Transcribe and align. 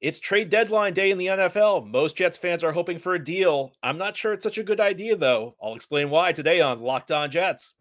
It's 0.00 0.20
trade 0.20 0.48
deadline 0.48 0.94
day 0.94 1.10
in 1.10 1.18
the 1.18 1.26
NFL. 1.26 1.84
Most 1.90 2.16
Jets 2.16 2.38
fans 2.38 2.62
are 2.62 2.70
hoping 2.70 3.00
for 3.00 3.14
a 3.14 3.24
deal. 3.24 3.72
I'm 3.82 3.98
not 3.98 4.16
sure 4.16 4.32
it's 4.32 4.44
such 4.44 4.56
a 4.56 4.62
good 4.62 4.78
idea, 4.78 5.16
though. 5.16 5.56
I'll 5.60 5.74
explain 5.74 6.08
why 6.08 6.30
today 6.32 6.60
on 6.60 6.80
Locked 6.80 7.10
On 7.10 7.28
Jets. 7.28 7.74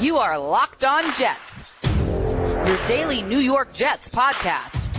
You 0.00 0.16
are 0.16 0.38
Locked 0.38 0.84
On 0.84 1.04
Jets, 1.14 1.74
your 1.84 2.86
daily 2.86 3.20
New 3.20 3.38
York 3.38 3.74
Jets 3.74 4.08
podcast. 4.08 4.90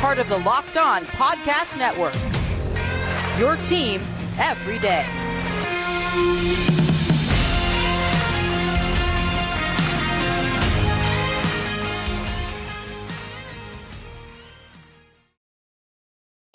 Part 0.00 0.18
of 0.18 0.28
the 0.28 0.38
Locked 0.38 0.76
On 0.76 1.06
Podcast 1.06 1.78
Network. 1.78 2.14
Your 3.38 3.56
team 3.64 4.02
every 4.38 4.78
day. 4.78 5.06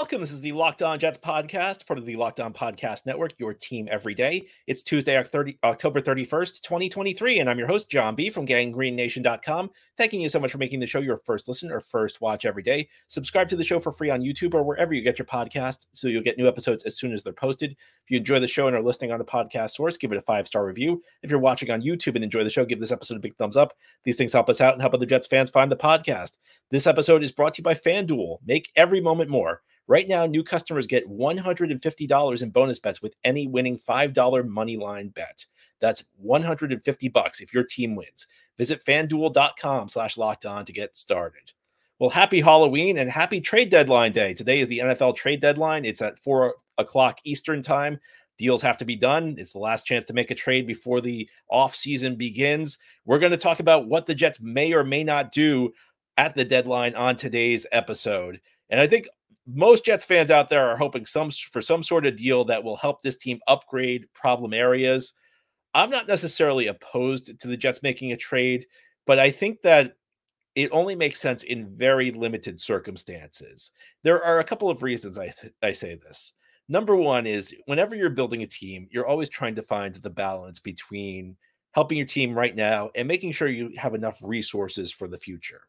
Welcome. 0.06 0.22
This 0.22 0.34
is 0.34 0.42
the 0.42 0.52
Locked 0.52 0.84
On 0.84 1.00
Jets 1.00 1.18
podcast, 1.18 1.88
part 1.88 1.98
of 1.98 2.06
the 2.06 2.16
Locked 2.16 2.40
On 2.40 2.54
Podcast 2.54 3.08
Network, 3.08 3.34
your 3.40 3.56
team 3.56 3.90
every 3.90 4.14
day. 4.14 4.46
It's 4.68 4.84
Tuesday, 4.84 5.18
October 5.18 6.00
31st, 6.00 6.62
2023, 6.62 7.40
and 7.40 7.50
I'm 7.50 7.58
your 7.58 7.68
host, 7.68 7.90
John 7.90 8.14
B. 8.14 8.30
from 8.30 8.46
gangreennation.com. 8.46 9.72
Thanking 9.98 10.22
you 10.22 10.30
so 10.30 10.40
much 10.40 10.52
for 10.52 10.60
making 10.60 10.80
the 10.80 10.86
show 10.86 11.00
your 11.00 11.18
first 11.18 11.48
listen 11.48 11.72
or 11.72 11.80
first 11.80 12.22
watch 12.22 12.46
every 12.46 12.62
day. 12.62 12.88
Subscribe 13.08 13.50
to 13.50 13.56
the 13.56 13.64
show 13.64 13.80
for 13.80 13.92
free 13.92 14.12
on 14.12 14.22
YouTube 14.22 14.54
or 14.54 14.62
wherever 14.62 14.94
you 14.94 15.02
get 15.02 15.18
your 15.18 15.26
podcasts 15.26 15.88
so 15.94 16.08
you'll 16.08 16.22
get 16.22 16.38
new 16.38 16.48
episodes 16.48 16.84
as 16.84 17.00
soon 17.00 17.12
as 17.12 17.24
they're 17.24 17.34
posted. 17.34 17.72
If 17.72 18.12
you 18.12 18.20
enjoy 18.20 18.40
the 18.40 18.48
show 18.48 18.68
and 18.68 18.76
are 18.76 18.84
listening 18.84 19.12
on 19.12 19.22
a 19.22 19.26
podcast 19.26 19.72
source, 19.72 19.98
give 19.98 20.12
it 20.12 20.20
a 20.20 20.22
five 20.22 20.46
star 20.46 20.68
review. 20.68 21.02
If 21.24 21.32
you're 21.32 21.40
watching 21.40 21.72
on 21.72 21.82
YouTube 21.82 22.14
and 22.14 22.24
enjoy 22.24 22.44
the 22.44 22.52
show, 22.52 22.64
give 22.64 22.80
this 22.80 22.92
episode 22.92 23.18
a 23.18 23.22
big 23.22 23.38
thumbs 23.38 23.58
up. 23.58 23.74
These 24.04 24.18
things 24.18 24.34
help 24.34 24.50
us 24.50 24.62
out 24.62 24.74
and 24.74 24.84
help 24.84 24.94
other 24.94 25.08
Jets 25.08 25.26
fans 25.26 25.50
find 25.50 25.72
the 25.72 25.76
podcast. 25.76 26.38
This 26.70 26.86
episode 26.86 27.24
is 27.24 27.32
brought 27.32 27.56
to 27.56 27.62
you 27.62 27.64
by 27.64 27.74
FanDuel. 27.74 28.38
Make 28.46 28.70
every 28.76 29.02
moment 29.02 29.32
more. 29.32 29.64
Right 29.88 30.08
now, 30.08 30.26
new 30.26 30.44
customers 30.44 30.88
get 30.88 31.10
$150 31.10 32.42
in 32.42 32.50
bonus 32.50 32.80
bets 32.80 33.02
with 33.02 33.16
any 33.24 33.48
winning 33.48 33.80
$5 33.80 34.48
money 34.48 34.78
line 34.78 35.10
bet. 35.10 35.46
That's 35.80 36.06
150 36.18 37.10
bucks 37.10 37.42
if 37.42 37.54
your 37.54 37.64
team 37.64 37.96
wins. 37.96 38.28
Visit 38.58 38.84
fanduel.com 38.86 39.90
slash 39.90 40.18
locked 40.18 40.46
on 40.46 40.66
to 40.66 40.74
get 40.74 40.98
started. 40.98 41.52
Well, 42.00 42.10
happy 42.10 42.42
Halloween 42.42 42.98
and 42.98 43.10
happy 43.10 43.40
trade 43.40 43.70
deadline 43.70 44.12
day. 44.12 44.34
Today 44.34 44.60
is 44.60 44.68
the 44.68 44.80
NFL 44.80 45.16
trade 45.16 45.40
deadline. 45.40 45.86
It's 45.86 46.02
at 46.02 46.20
four 46.20 46.56
o'clock 46.78 47.20
Eastern 47.24 47.62
time. 47.62 48.00
Deals 48.38 48.62
have 48.62 48.78
to 48.78 48.86
be 48.86 48.98
done. 48.98 49.36
It's 49.38 49.54
the 49.54 49.60
last 49.60 49.86
chance 49.86 50.04
to 50.06 50.14
make 50.14 50.30
a 50.30 50.36
trade 50.36 50.68
before 50.68 51.00
the 51.00 51.30
offseason 51.50 52.18
begins. 52.18 52.78
We're 53.06 53.20
going 53.20 53.32
to 53.32 53.38
talk 53.38 53.62
about 53.62 53.88
what 53.88 54.06
the 54.06 54.16
Jets 54.16 54.42
may 54.42 54.74
or 54.74 54.84
may 54.84 55.06
not 55.06 55.32
do 55.32 55.72
at 56.18 56.36
the 56.36 56.44
deadline 56.44 56.96
on 56.96 57.16
today's 57.16 57.66
episode. 57.72 58.42
And 58.70 58.80
I 58.80 58.88
think 58.88 59.08
most 59.48 59.86
Jets 59.86 60.06
fans 60.06 60.32
out 60.32 60.50
there 60.50 60.68
are 60.68 60.78
hoping 60.78 61.06
some 61.06 61.30
for 61.32 61.62
some 61.62 61.84
sort 61.84 62.06
of 62.06 62.16
deal 62.16 62.44
that 62.46 62.64
will 62.64 62.78
help 62.78 63.02
this 63.02 63.18
team 63.18 63.40
upgrade 63.48 64.08
problem 64.14 64.54
areas. 64.54 65.14
I'm 65.74 65.90
not 65.90 66.08
necessarily 66.08 66.68
opposed 66.68 67.40
to 67.40 67.48
the 67.48 67.58
Jets 67.58 67.84
making 67.84 68.12
a 68.12 68.18
trade, 68.18 68.66
but 69.06 69.20
I 69.20 69.30
think 69.30 69.62
that 69.62 69.98
it 70.56 70.70
only 70.72 70.96
makes 70.96 71.20
sense 71.20 71.44
in 71.44 71.76
very 71.76 72.12
limited 72.12 72.62
circumstances. 72.62 73.72
There 74.04 74.24
are 74.24 74.40
a 74.40 74.44
couple 74.44 74.70
of 74.70 74.84
reasons 74.84 75.18
I 75.18 75.28
th- 75.28 75.54
I 75.62 75.74
say 75.74 75.96
this. 75.96 76.34
Number 76.68 76.96
one 76.96 77.28
is 77.28 77.54
whenever 77.66 77.96
you're 77.96 78.10
building 78.10 78.42
a 78.42 78.48
team, 78.48 78.88
you're 78.90 79.06
always 79.06 79.30
trying 79.30 79.54
to 79.56 79.62
find 79.62 79.94
the 79.96 80.10
balance 80.10 80.60
between 80.60 81.36
helping 81.74 81.98
your 81.98 82.08
team 82.08 82.34
right 82.34 82.56
now 82.56 82.90
and 82.96 83.08
making 83.08 83.34
sure 83.34 83.50
you 83.50 83.72
have 83.78 83.94
enough 83.94 84.18
resources 84.24 84.92
for 84.92 85.08
the 85.08 85.18
future. 85.18 85.62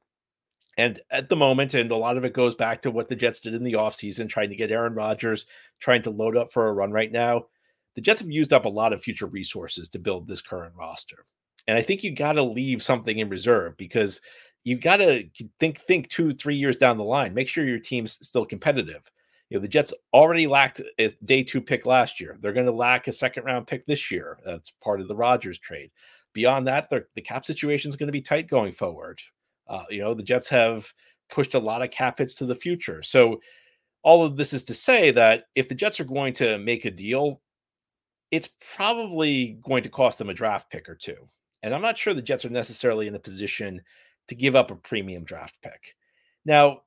And 0.76 1.00
at 1.10 1.28
the 1.28 1.36
moment, 1.36 1.74
and 1.74 1.90
a 1.90 1.96
lot 1.96 2.16
of 2.16 2.24
it 2.24 2.34
goes 2.34 2.54
back 2.54 2.82
to 2.82 2.90
what 2.90 3.08
the 3.08 3.16
Jets 3.16 3.40
did 3.40 3.54
in 3.54 3.64
the 3.64 3.74
offseason, 3.74 4.28
trying 4.28 4.50
to 4.50 4.56
get 4.56 4.70
Aaron 4.70 4.94
Rodgers, 4.94 5.46
trying 5.80 6.02
to 6.02 6.10
load 6.10 6.36
up 6.36 6.52
for 6.52 6.68
a 6.68 6.72
run 6.72 6.90
right 6.90 7.10
now. 7.10 7.46
The 7.94 8.02
Jets 8.02 8.20
have 8.20 8.30
used 8.30 8.52
up 8.52 8.66
a 8.66 8.70
lot 8.70 8.92
of 8.92 9.02
future 9.02 9.26
resources 9.26 9.88
to 9.90 9.98
build 9.98 10.28
this 10.28 10.42
current 10.42 10.74
roster. 10.76 11.24
And 11.66 11.78
I 11.78 11.82
think 11.82 12.04
you 12.04 12.14
got 12.14 12.34
to 12.34 12.42
leave 12.42 12.82
something 12.82 13.18
in 13.18 13.30
reserve 13.30 13.76
because 13.78 14.20
you 14.64 14.76
got 14.76 14.98
to 14.98 15.24
think 15.58 15.80
think 15.82 16.08
two, 16.08 16.32
three 16.32 16.56
years 16.56 16.76
down 16.76 16.98
the 16.98 17.04
line. 17.04 17.32
Make 17.32 17.48
sure 17.48 17.64
your 17.64 17.78
team's 17.78 18.12
still 18.26 18.44
competitive. 18.44 19.10
You 19.48 19.56
know, 19.56 19.62
the 19.62 19.68
Jets 19.68 19.94
already 20.12 20.46
lacked 20.46 20.82
a 20.98 21.08
day 21.24 21.42
two 21.42 21.60
pick 21.60 21.86
last 21.86 22.20
year. 22.20 22.36
They're 22.40 22.52
going 22.52 22.66
to 22.66 22.72
lack 22.72 23.06
a 23.06 23.12
second 23.12 23.44
round 23.44 23.66
pick 23.66 23.86
this 23.86 24.10
year. 24.10 24.38
That's 24.44 24.72
part 24.82 25.00
of 25.00 25.08
the 25.08 25.16
Rodgers 25.16 25.58
trade. 25.58 25.90
Beyond 26.32 26.66
that, 26.66 26.90
the 26.90 27.22
cap 27.22 27.46
situation 27.46 27.88
is 27.88 27.96
going 27.96 28.08
to 28.08 28.12
be 28.12 28.20
tight 28.20 28.48
going 28.48 28.72
forward. 28.72 29.22
Uh, 29.68 29.84
you 29.90 30.00
know, 30.00 30.14
the 30.14 30.22
Jets 30.22 30.48
have 30.48 30.92
pushed 31.28 31.54
a 31.54 31.58
lot 31.58 31.82
of 31.82 31.90
cap 31.90 32.18
hits 32.18 32.34
to 32.36 32.46
the 32.46 32.54
future. 32.54 33.02
So, 33.02 33.40
all 34.02 34.22
of 34.22 34.36
this 34.36 34.52
is 34.52 34.62
to 34.64 34.74
say 34.74 35.10
that 35.10 35.44
if 35.56 35.68
the 35.68 35.74
Jets 35.74 35.98
are 35.98 36.04
going 36.04 36.32
to 36.34 36.58
make 36.58 36.84
a 36.84 36.90
deal, 36.90 37.40
it's 38.30 38.48
probably 38.74 39.58
going 39.64 39.82
to 39.82 39.88
cost 39.88 40.18
them 40.18 40.30
a 40.30 40.34
draft 40.34 40.70
pick 40.70 40.88
or 40.88 40.94
two. 40.94 41.28
And 41.62 41.74
I'm 41.74 41.82
not 41.82 41.98
sure 41.98 42.14
the 42.14 42.22
Jets 42.22 42.44
are 42.44 42.50
necessarily 42.50 43.08
in 43.08 43.16
a 43.16 43.20
position 43.20 43.80
to 44.28 44.34
give 44.34 44.54
up 44.54 44.70
a 44.70 44.76
premium 44.76 45.24
draft 45.24 45.60
pick. 45.62 45.96
Now, 46.44 46.82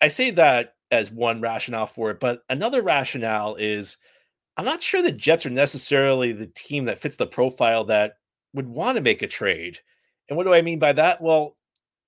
I 0.00 0.08
say 0.08 0.30
that 0.32 0.74
as 0.90 1.10
one 1.10 1.40
rationale 1.40 1.86
for 1.86 2.10
it, 2.10 2.20
but 2.20 2.42
another 2.48 2.82
rationale 2.82 3.54
is 3.56 3.96
I'm 4.56 4.64
not 4.64 4.82
sure 4.82 5.02
the 5.02 5.12
Jets 5.12 5.46
are 5.46 5.50
necessarily 5.50 6.32
the 6.32 6.48
team 6.48 6.84
that 6.86 7.00
fits 7.00 7.16
the 7.16 7.26
profile 7.26 7.84
that 7.84 8.14
would 8.54 8.68
want 8.68 8.96
to 8.96 9.02
make 9.02 9.22
a 9.22 9.28
trade. 9.28 9.78
And 10.28 10.36
what 10.36 10.44
do 10.44 10.54
I 10.54 10.62
mean 10.62 10.78
by 10.78 10.92
that? 10.94 11.22
Well, 11.22 11.56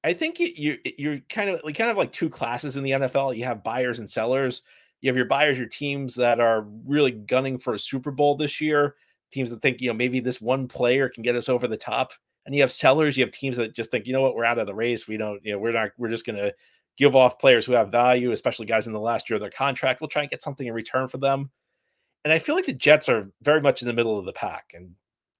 I 0.02 0.12
think 0.12 0.40
you, 0.40 0.52
you 0.56 0.78
you're 0.98 1.18
kind 1.28 1.50
of 1.50 1.60
like 1.62 1.76
kind 1.76 1.90
of 1.90 1.96
like 1.96 2.12
two 2.12 2.30
classes 2.30 2.76
in 2.76 2.84
the 2.84 2.92
NFL. 2.92 3.36
You 3.36 3.44
have 3.44 3.62
buyers 3.62 3.98
and 3.98 4.10
sellers. 4.10 4.62
You 5.00 5.08
have 5.08 5.16
your 5.16 5.26
buyers, 5.26 5.58
your 5.58 5.68
teams 5.68 6.14
that 6.16 6.40
are 6.40 6.66
really 6.86 7.12
gunning 7.12 7.58
for 7.58 7.74
a 7.74 7.78
Super 7.78 8.10
Bowl 8.10 8.36
this 8.36 8.60
year. 8.60 8.96
Teams 9.32 9.50
that 9.50 9.62
think 9.62 9.80
you 9.80 9.88
know 9.88 9.94
maybe 9.94 10.20
this 10.20 10.40
one 10.40 10.68
player 10.68 11.08
can 11.08 11.22
get 11.22 11.36
us 11.36 11.48
over 11.48 11.68
the 11.68 11.76
top. 11.76 12.12
And 12.46 12.54
you 12.54 12.62
have 12.62 12.72
sellers. 12.72 13.16
You 13.16 13.24
have 13.24 13.32
teams 13.32 13.56
that 13.58 13.74
just 13.74 13.90
think 13.90 14.06
you 14.06 14.12
know 14.12 14.22
what 14.22 14.34
we're 14.34 14.44
out 14.44 14.58
of 14.58 14.66
the 14.66 14.74
race. 14.74 15.06
We 15.06 15.16
don't 15.16 15.40
you 15.44 15.52
know 15.52 15.58
we're 15.58 15.72
not 15.72 15.90
we're 15.98 16.08
just 16.08 16.26
gonna 16.26 16.52
give 16.96 17.14
off 17.14 17.38
players 17.38 17.66
who 17.66 17.72
have 17.72 17.92
value, 17.92 18.32
especially 18.32 18.66
guys 18.66 18.86
in 18.86 18.92
the 18.92 19.00
last 19.00 19.28
year 19.28 19.36
of 19.36 19.40
their 19.40 19.50
contract. 19.50 20.00
We'll 20.00 20.08
try 20.08 20.22
and 20.22 20.30
get 20.30 20.42
something 20.42 20.66
in 20.66 20.72
return 20.72 21.08
for 21.08 21.18
them. 21.18 21.50
And 22.24 22.32
I 22.32 22.38
feel 22.38 22.54
like 22.54 22.66
the 22.66 22.72
Jets 22.72 23.08
are 23.08 23.30
very 23.42 23.60
much 23.60 23.82
in 23.82 23.88
the 23.88 23.94
middle 23.94 24.18
of 24.18 24.24
the 24.24 24.32
pack. 24.32 24.72
And 24.74 24.94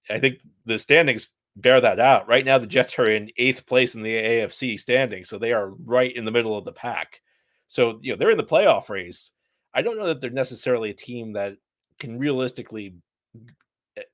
I 0.08 0.18
think 0.18 0.38
the 0.64 0.78
standings 0.78 1.28
bear 1.56 1.80
that 1.80 2.00
out. 2.00 2.28
Right 2.28 2.44
now, 2.44 2.58
the 2.58 2.66
Jets 2.66 2.98
are 2.98 3.10
in 3.10 3.30
eighth 3.36 3.66
place 3.66 3.94
in 3.94 4.02
the 4.02 4.14
AFC 4.14 4.78
standing, 4.78 5.24
so 5.24 5.38
they 5.38 5.52
are 5.52 5.70
right 5.84 6.14
in 6.14 6.24
the 6.24 6.30
middle 6.30 6.56
of 6.56 6.64
the 6.64 6.72
pack. 6.72 7.20
So 7.68 7.98
you 8.02 8.12
know 8.12 8.16
they're 8.16 8.30
in 8.30 8.38
the 8.38 8.44
playoff 8.44 8.88
race. 8.88 9.32
I 9.74 9.82
don't 9.82 9.98
know 9.98 10.06
that 10.06 10.20
they're 10.20 10.30
necessarily 10.30 10.90
a 10.90 10.94
team 10.94 11.32
that 11.34 11.56
can 12.00 12.18
realistically, 12.18 12.96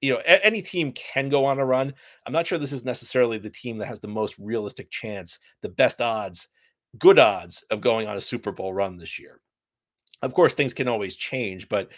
you 0.02 0.12
know, 0.12 0.20
any 0.26 0.60
team 0.60 0.92
can 0.92 1.28
go 1.30 1.44
on 1.46 1.58
a 1.58 1.64
run. 1.64 1.94
I'm 2.26 2.32
not 2.32 2.46
sure 2.46 2.58
this 2.58 2.72
is 2.72 2.84
necessarily 2.84 3.38
the 3.38 3.48
team 3.48 3.78
that 3.78 3.86
has 3.86 4.00
the 4.00 4.08
most 4.08 4.34
realistic 4.38 4.90
chance, 4.90 5.38
the 5.62 5.70
best 5.70 6.02
odds, 6.02 6.48
good 6.98 7.18
odds 7.18 7.64
of 7.70 7.80
going 7.80 8.06
on 8.06 8.16
a 8.16 8.20
Super 8.20 8.52
Bowl 8.52 8.74
run 8.74 8.98
this 8.98 9.18
year. 9.18 9.40
Of 10.22 10.34
course, 10.34 10.54
things 10.54 10.74
can 10.74 10.88
always 10.88 11.16
change, 11.16 11.68
but 11.68 11.88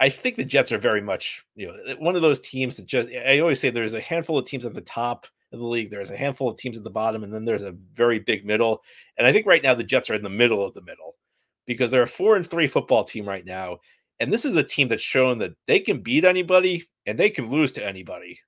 I 0.00 0.08
think 0.08 0.36
the 0.36 0.44
Jets 0.44 0.72
are 0.72 0.78
very 0.78 1.00
much, 1.00 1.44
you 1.54 1.68
know, 1.68 1.74
eh, 1.86 1.94
one 1.98 2.16
of 2.16 2.22
those 2.22 2.40
teams 2.40 2.76
that 2.76 2.86
just 2.86 3.08
I 3.10 3.38
always 3.38 3.60
say 3.60 3.70
there's 3.70 3.94
a 3.94 4.00
handful 4.00 4.38
of 4.38 4.46
teams 4.46 4.64
at 4.64 4.74
the 4.74 4.80
top 4.80 5.26
of 5.52 5.58
the 5.58 5.66
league, 5.66 5.90
there's 5.90 6.10
a 6.10 6.16
handful 6.16 6.48
of 6.48 6.56
teams 6.56 6.78
at 6.78 6.84
the 6.84 6.90
bottom, 6.90 7.24
and 7.24 7.32
then 7.32 7.44
there's 7.44 7.62
a 7.62 7.76
very 7.94 8.18
big 8.18 8.44
middle. 8.46 8.82
And 9.18 9.26
I 9.26 9.32
think 9.32 9.46
right 9.46 9.62
now 9.62 9.74
the 9.74 9.84
Jets 9.84 10.10
are 10.10 10.14
in 10.14 10.22
the 10.22 10.30
middle 10.30 10.64
of 10.64 10.74
the 10.74 10.82
middle 10.82 11.16
because 11.66 11.90
they're 11.90 12.02
a 12.02 12.08
four 12.08 12.36
and 12.36 12.46
three 12.46 12.66
football 12.66 13.04
team 13.04 13.28
right 13.28 13.44
now. 13.44 13.78
And 14.20 14.32
this 14.32 14.44
is 14.44 14.54
a 14.56 14.62
team 14.62 14.88
that's 14.88 15.02
shown 15.02 15.38
that 15.38 15.52
they 15.66 15.80
can 15.80 16.00
beat 16.00 16.24
anybody 16.24 16.88
and 17.06 17.18
they 17.18 17.30
can 17.30 17.50
lose 17.50 17.72
to 17.72 17.86
anybody. 17.86 18.38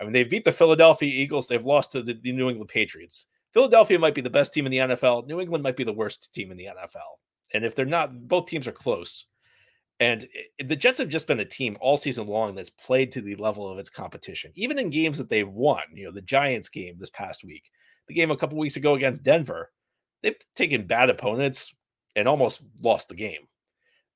I 0.00 0.04
mean, 0.04 0.12
they've 0.12 0.30
beat 0.30 0.44
the 0.44 0.52
Philadelphia 0.52 1.08
Eagles, 1.08 1.48
they've 1.48 1.64
lost 1.64 1.92
to 1.92 2.02
the, 2.02 2.14
the 2.14 2.32
New 2.32 2.48
England 2.48 2.70
Patriots. 2.70 3.26
Philadelphia 3.52 3.98
might 3.98 4.14
be 4.14 4.20
the 4.20 4.30
best 4.30 4.52
team 4.52 4.66
in 4.66 4.72
the 4.72 4.78
NFL. 4.78 5.26
New 5.26 5.40
England 5.40 5.62
might 5.62 5.76
be 5.76 5.84
the 5.84 5.92
worst 5.92 6.32
team 6.34 6.50
in 6.50 6.56
the 6.56 6.66
NFL. 6.66 7.18
And 7.54 7.64
if 7.64 7.74
they're 7.74 7.86
not, 7.86 8.28
both 8.28 8.46
teams 8.46 8.66
are 8.66 8.72
close. 8.72 9.26
And 10.00 10.28
the 10.64 10.76
Jets 10.76 10.98
have 10.98 11.08
just 11.08 11.26
been 11.26 11.40
a 11.40 11.44
team 11.44 11.76
all 11.80 11.96
season 11.96 12.28
long 12.28 12.54
that's 12.54 12.70
played 12.70 13.10
to 13.12 13.20
the 13.20 13.34
level 13.36 13.68
of 13.68 13.78
its 13.78 13.90
competition, 13.90 14.52
even 14.54 14.78
in 14.78 14.90
games 14.90 15.18
that 15.18 15.28
they've 15.28 15.48
won. 15.48 15.82
You 15.92 16.06
know, 16.06 16.12
the 16.12 16.20
Giants 16.22 16.68
game 16.68 16.96
this 16.98 17.10
past 17.10 17.42
week, 17.44 17.64
the 18.06 18.14
game 18.14 18.30
a 18.30 18.36
couple 18.36 18.58
weeks 18.58 18.76
ago 18.76 18.94
against 18.94 19.24
Denver, 19.24 19.72
they've 20.22 20.36
taken 20.54 20.86
bad 20.86 21.10
opponents 21.10 21.74
and 22.14 22.28
almost 22.28 22.62
lost 22.80 23.08
the 23.08 23.16
game. 23.16 23.48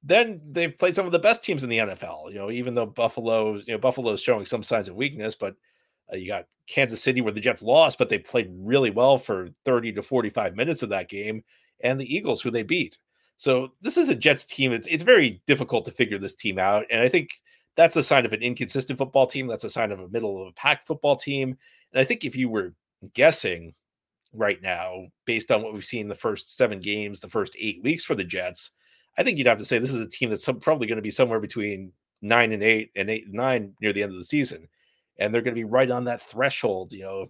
Then 0.04 0.40
they've 0.50 0.76
played 0.76 0.94
some 0.94 1.06
of 1.06 1.12
the 1.12 1.18
best 1.18 1.42
teams 1.42 1.64
in 1.64 1.70
the 1.70 1.78
NFL. 1.78 2.30
You 2.32 2.38
know, 2.38 2.50
even 2.50 2.74
though 2.74 2.86
Buffalo, 2.86 3.56
you 3.56 3.72
know, 3.72 3.78
Buffalo's 3.78 4.22
showing 4.22 4.46
some 4.46 4.62
signs 4.62 4.88
of 4.88 4.96
weakness, 4.96 5.34
but 5.34 5.54
uh, 6.12 6.16
you 6.16 6.26
got 6.28 6.46
Kansas 6.68 7.02
City 7.02 7.20
where 7.20 7.32
the 7.32 7.40
Jets 7.40 7.62
lost, 7.62 7.98
but 7.98 8.08
they 8.08 8.18
played 8.18 8.50
really 8.52 8.90
well 8.90 9.18
for 9.18 9.48
30 9.64 9.92
to 9.94 10.02
45 10.02 10.54
minutes 10.56 10.82
of 10.82 10.88
that 10.90 11.08
game, 11.08 11.42
and 11.82 12.00
the 12.00 12.14
Eagles 12.14 12.40
who 12.40 12.50
they 12.50 12.62
beat. 12.62 12.98
So 13.42 13.72
this 13.80 13.96
is 13.96 14.08
a 14.08 14.14
Jets 14.14 14.46
team. 14.46 14.72
It's 14.72 14.86
it's 14.86 15.02
very 15.02 15.42
difficult 15.48 15.84
to 15.86 15.90
figure 15.90 16.16
this 16.16 16.36
team 16.36 16.60
out, 16.60 16.84
and 16.92 17.02
I 17.02 17.08
think 17.08 17.30
that's 17.74 17.96
a 17.96 18.02
sign 18.02 18.24
of 18.24 18.32
an 18.32 18.40
inconsistent 18.40 19.00
football 19.00 19.26
team. 19.26 19.48
That's 19.48 19.64
a 19.64 19.70
sign 19.70 19.90
of 19.90 19.98
a 19.98 20.06
middle 20.06 20.40
of 20.40 20.46
a 20.46 20.52
pack 20.52 20.86
football 20.86 21.16
team. 21.16 21.58
And 21.92 22.00
I 22.00 22.04
think 22.04 22.24
if 22.24 22.36
you 22.36 22.48
were 22.48 22.72
guessing, 23.14 23.74
right 24.32 24.62
now, 24.62 25.06
based 25.24 25.50
on 25.50 25.60
what 25.60 25.74
we've 25.74 25.84
seen 25.84 26.06
the 26.06 26.14
first 26.14 26.56
seven 26.56 26.78
games, 26.78 27.18
the 27.18 27.28
first 27.28 27.56
eight 27.58 27.82
weeks 27.82 28.04
for 28.04 28.14
the 28.14 28.22
Jets, 28.22 28.70
I 29.18 29.24
think 29.24 29.38
you'd 29.38 29.48
have 29.48 29.58
to 29.58 29.64
say 29.64 29.80
this 29.80 29.92
is 29.92 30.06
a 30.06 30.08
team 30.08 30.30
that's 30.30 30.44
some, 30.44 30.60
probably 30.60 30.86
going 30.86 30.94
to 30.94 31.02
be 31.02 31.10
somewhere 31.10 31.40
between 31.40 31.90
nine 32.20 32.52
and 32.52 32.62
eight 32.62 32.92
and 32.94 33.10
eight 33.10 33.24
and 33.24 33.34
nine 33.34 33.74
near 33.80 33.92
the 33.92 34.04
end 34.04 34.12
of 34.12 34.18
the 34.18 34.24
season. 34.24 34.68
And 35.18 35.34
they're 35.34 35.42
going 35.42 35.56
to 35.56 35.60
be 35.60 35.64
right 35.64 35.90
on 35.90 36.04
that 36.04 36.22
threshold, 36.22 36.92
you 36.92 37.02
know, 37.02 37.26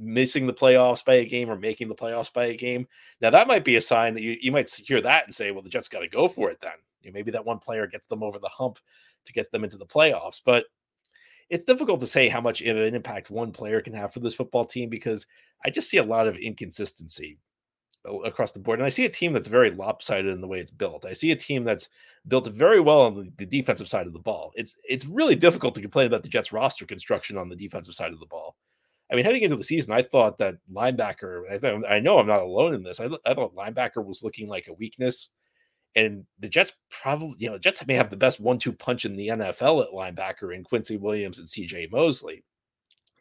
missing 0.00 0.46
the 0.46 0.52
playoffs 0.52 1.04
by 1.04 1.14
a 1.14 1.24
game 1.24 1.50
or 1.50 1.56
making 1.56 1.88
the 1.88 1.94
playoffs 1.94 2.32
by 2.32 2.46
a 2.46 2.56
game. 2.56 2.88
Now, 3.20 3.30
that 3.30 3.46
might 3.46 3.64
be 3.64 3.76
a 3.76 3.80
sign 3.80 4.14
that 4.14 4.22
you, 4.22 4.36
you 4.40 4.50
might 4.50 4.70
hear 4.70 5.00
that 5.02 5.26
and 5.26 5.34
say, 5.34 5.50
well, 5.50 5.62
the 5.62 5.68
Jets 5.68 5.88
got 5.88 6.00
to 6.00 6.08
go 6.08 6.28
for 6.28 6.50
it 6.50 6.58
then. 6.60 6.72
You 7.02 7.10
know, 7.10 7.14
maybe 7.14 7.30
that 7.30 7.44
one 7.44 7.58
player 7.58 7.86
gets 7.86 8.08
them 8.08 8.22
over 8.22 8.38
the 8.38 8.48
hump 8.48 8.78
to 9.26 9.32
get 9.32 9.52
them 9.52 9.64
into 9.64 9.76
the 9.76 9.86
playoffs. 9.86 10.40
But 10.44 10.64
it's 11.50 11.64
difficult 11.64 12.00
to 12.00 12.06
say 12.06 12.28
how 12.28 12.40
much 12.40 12.62
of 12.62 12.76
an 12.76 12.94
impact 12.94 13.30
one 13.30 13.52
player 13.52 13.80
can 13.80 13.92
have 13.92 14.12
for 14.12 14.20
this 14.20 14.34
football 14.34 14.64
team 14.64 14.88
because 14.88 15.26
I 15.64 15.70
just 15.70 15.90
see 15.90 15.98
a 15.98 16.04
lot 16.04 16.26
of 16.26 16.36
inconsistency 16.36 17.38
across 18.24 18.52
the 18.52 18.60
board. 18.60 18.78
And 18.78 18.86
I 18.86 18.90
see 18.90 19.04
a 19.04 19.10
team 19.10 19.32
that's 19.32 19.48
very 19.48 19.70
lopsided 19.70 20.32
in 20.32 20.40
the 20.40 20.46
way 20.46 20.60
it's 20.60 20.70
built. 20.70 21.04
I 21.04 21.12
see 21.12 21.32
a 21.32 21.36
team 21.36 21.64
that's 21.64 21.88
built 22.28 22.46
very 22.46 22.80
well 22.80 23.02
on 23.02 23.32
the, 23.36 23.46
defensive 23.46 23.88
side 23.88 24.06
of 24.06 24.12
the 24.12 24.18
ball. 24.18 24.52
It's 24.54 24.76
it's 24.88 25.04
really 25.04 25.36
difficult 25.36 25.74
to 25.74 25.82
complain 25.82 26.06
about 26.06 26.22
the 26.22 26.28
Jets 26.28 26.52
roster 26.52 26.86
construction 26.86 27.36
on 27.36 27.48
the 27.48 27.56
defensive 27.56 27.94
side 27.94 28.12
of 28.12 28.20
the 28.20 28.26
ball. 28.26 28.56
I 29.10 29.16
mean, 29.16 29.24
heading 29.24 29.42
into 29.42 29.56
the 29.56 29.64
season, 29.64 29.92
I 29.92 30.02
thought 30.02 30.38
that 30.38 30.56
linebacker. 30.72 31.50
I, 31.50 31.58
th- 31.58 31.82
I 31.88 31.98
know 31.98 32.18
I'm 32.18 32.26
not 32.26 32.42
alone 32.42 32.74
in 32.74 32.82
this. 32.82 33.00
I, 33.00 33.08
I 33.26 33.34
thought 33.34 33.56
linebacker 33.56 34.04
was 34.04 34.22
looking 34.22 34.48
like 34.48 34.68
a 34.68 34.74
weakness, 34.74 35.30
and 35.96 36.24
the 36.38 36.48
Jets 36.48 36.74
probably, 36.90 37.34
you 37.38 37.48
know, 37.48 37.54
the 37.54 37.60
Jets 37.60 37.84
may 37.86 37.94
have 37.94 38.10
the 38.10 38.16
best 38.16 38.38
one-two 38.38 38.72
punch 38.72 39.04
in 39.04 39.16
the 39.16 39.28
NFL 39.28 39.84
at 39.84 39.92
linebacker 39.92 40.54
in 40.54 40.62
Quincy 40.62 40.96
Williams 40.96 41.40
and 41.40 41.48
C.J. 41.48 41.88
Mosley. 41.90 42.44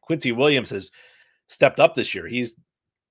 Quincy 0.01 0.31
Williams 0.31 0.69
has 0.69 0.91
stepped 1.47 1.80
up 1.80 1.95
this 1.95 2.13
year. 2.13 2.27
He's 2.27 2.59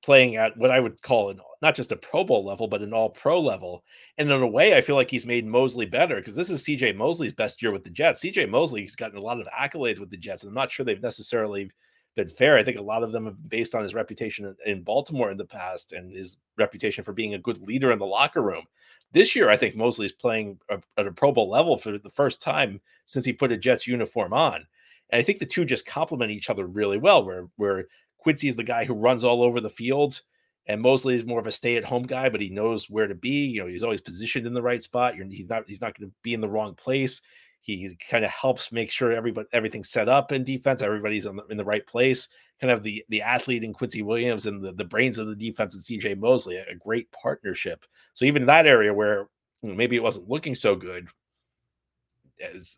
playing 0.02 0.36
at 0.36 0.56
what 0.56 0.70
I 0.70 0.78
would 0.78 1.02
call 1.02 1.30
an 1.30 1.40
not 1.60 1.74
just 1.74 1.90
a 1.90 1.96
Pro 1.96 2.22
Bowl 2.22 2.44
level, 2.44 2.68
but 2.68 2.82
an 2.82 2.92
all 2.92 3.10
pro 3.10 3.40
level. 3.40 3.82
And 4.16 4.30
in 4.30 4.42
a 4.42 4.46
way, 4.46 4.76
I 4.76 4.80
feel 4.80 4.94
like 4.94 5.10
he's 5.10 5.26
made 5.26 5.44
Mosley 5.44 5.86
better 5.86 6.16
because 6.16 6.36
this 6.36 6.50
is 6.50 6.62
CJ 6.62 6.94
Mosley's 6.94 7.32
best 7.32 7.60
year 7.60 7.72
with 7.72 7.82
the 7.82 7.90
Jets. 7.90 8.22
CJ 8.22 8.48
Mosley's 8.48 8.94
gotten 8.94 9.18
a 9.18 9.22
lot 9.22 9.40
of 9.40 9.48
accolades 9.48 9.98
with 9.98 10.10
the 10.10 10.16
Jets, 10.16 10.44
and 10.44 10.50
I'm 10.50 10.54
not 10.54 10.70
sure 10.70 10.86
they've 10.86 11.02
necessarily 11.02 11.70
been 12.16 12.28
fair. 12.28 12.58
I 12.58 12.64
think 12.64 12.78
a 12.78 12.82
lot 12.82 13.02
of 13.02 13.12
them 13.12 13.26
have 13.26 13.48
based 13.48 13.74
on 13.74 13.82
his 13.82 13.94
reputation 13.94 14.54
in 14.66 14.82
Baltimore 14.82 15.30
in 15.30 15.36
the 15.36 15.44
past 15.44 15.92
and 15.92 16.12
his 16.12 16.36
reputation 16.56 17.04
for 17.04 17.12
being 17.12 17.34
a 17.34 17.38
good 17.38 17.60
leader 17.62 17.92
in 17.92 17.98
the 17.98 18.06
locker 18.06 18.42
room. 18.42 18.64
This 19.12 19.34
year, 19.34 19.48
I 19.48 19.56
think 19.56 19.74
Mosley 19.74 20.06
is 20.06 20.12
playing 20.12 20.58
at 20.70 21.06
a 21.06 21.12
Pro 21.12 21.32
Bowl 21.32 21.48
level 21.48 21.78
for 21.78 21.96
the 21.96 22.10
first 22.10 22.42
time 22.42 22.80
since 23.06 23.24
he 23.24 23.32
put 23.32 23.52
a 23.52 23.56
Jets 23.56 23.86
uniform 23.86 24.32
on. 24.32 24.66
And 25.10 25.20
I 25.20 25.22
think 25.22 25.38
the 25.38 25.46
two 25.46 25.64
just 25.64 25.86
complement 25.86 26.30
each 26.30 26.50
other 26.50 26.66
really 26.66 26.98
well. 26.98 27.24
Where 27.24 27.46
where 27.56 27.86
Quincy 28.18 28.48
is 28.48 28.56
the 28.56 28.64
guy 28.64 28.84
who 28.84 28.94
runs 28.94 29.24
all 29.24 29.42
over 29.42 29.60
the 29.60 29.70
field, 29.70 30.20
and 30.66 30.82
Mosley 30.82 31.14
is 31.14 31.24
more 31.24 31.40
of 31.40 31.46
a 31.46 31.52
stay-at-home 31.52 32.02
guy, 32.02 32.28
but 32.28 32.42
he 32.42 32.50
knows 32.50 32.90
where 32.90 33.06
to 33.06 33.14
be. 33.14 33.46
You 33.46 33.62
know, 33.62 33.68
he's 33.68 33.82
always 33.82 34.02
positioned 34.02 34.46
in 34.46 34.52
the 34.52 34.60
right 34.60 34.82
spot. 34.82 35.16
You're, 35.16 35.26
he's 35.26 35.48
not 35.48 35.64
he's 35.66 35.80
not 35.80 35.98
going 35.98 36.10
to 36.10 36.14
be 36.22 36.34
in 36.34 36.42
the 36.42 36.48
wrong 36.48 36.74
place. 36.74 37.22
He 37.60 37.96
kind 38.08 38.24
of 38.24 38.30
helps 38.30 38.72
make 38.72 38.90
sure 38.90 39.12
everybody 39.12 39.48
everything's 39.52 39.90
set 39.90 40.08
up 40.08 40.32
in 40.32 40.44
defense. 40.44 40.82
Everybody's 40.82 41.24
the, 41.24 41.38
in 41.50 41.56
the 41.56 41.64
right 41.64 41.86
place. 41.86 42.28
Kind 42.60 42.70
of 42.72 42.82
the 42.82 43.04
the 43.08 43.22
athlete 43.22 43.64
in 43.64 43.72
Quincy 43.72 44.02
Williams 44.02 44.46
and 44.46 44.62
the, 44.62 44.72
the 44.72 44.84
brains 44.84 45.18
of 45.18 45.26
the 45.26 45.36
defense 45.36 45.74
in 45.74 45.80
CJ 45.80 46.18
Mosley. 46.18 46.56
A, 46.56 46.74
great 46.74 47.10
partnership. 47.12 47.84
So 48.14 48.24
even 48.24 48.42
in 48.42 48.46
that 48.46 48.66
area 48.66 48.92
where 48.92 49.28
maybe 49.62 49.96
it 49.96 50.02
wasn't 50.02 50.28
looking 50.28 50.54
so 50.54 50.74
good, 50.74 51.08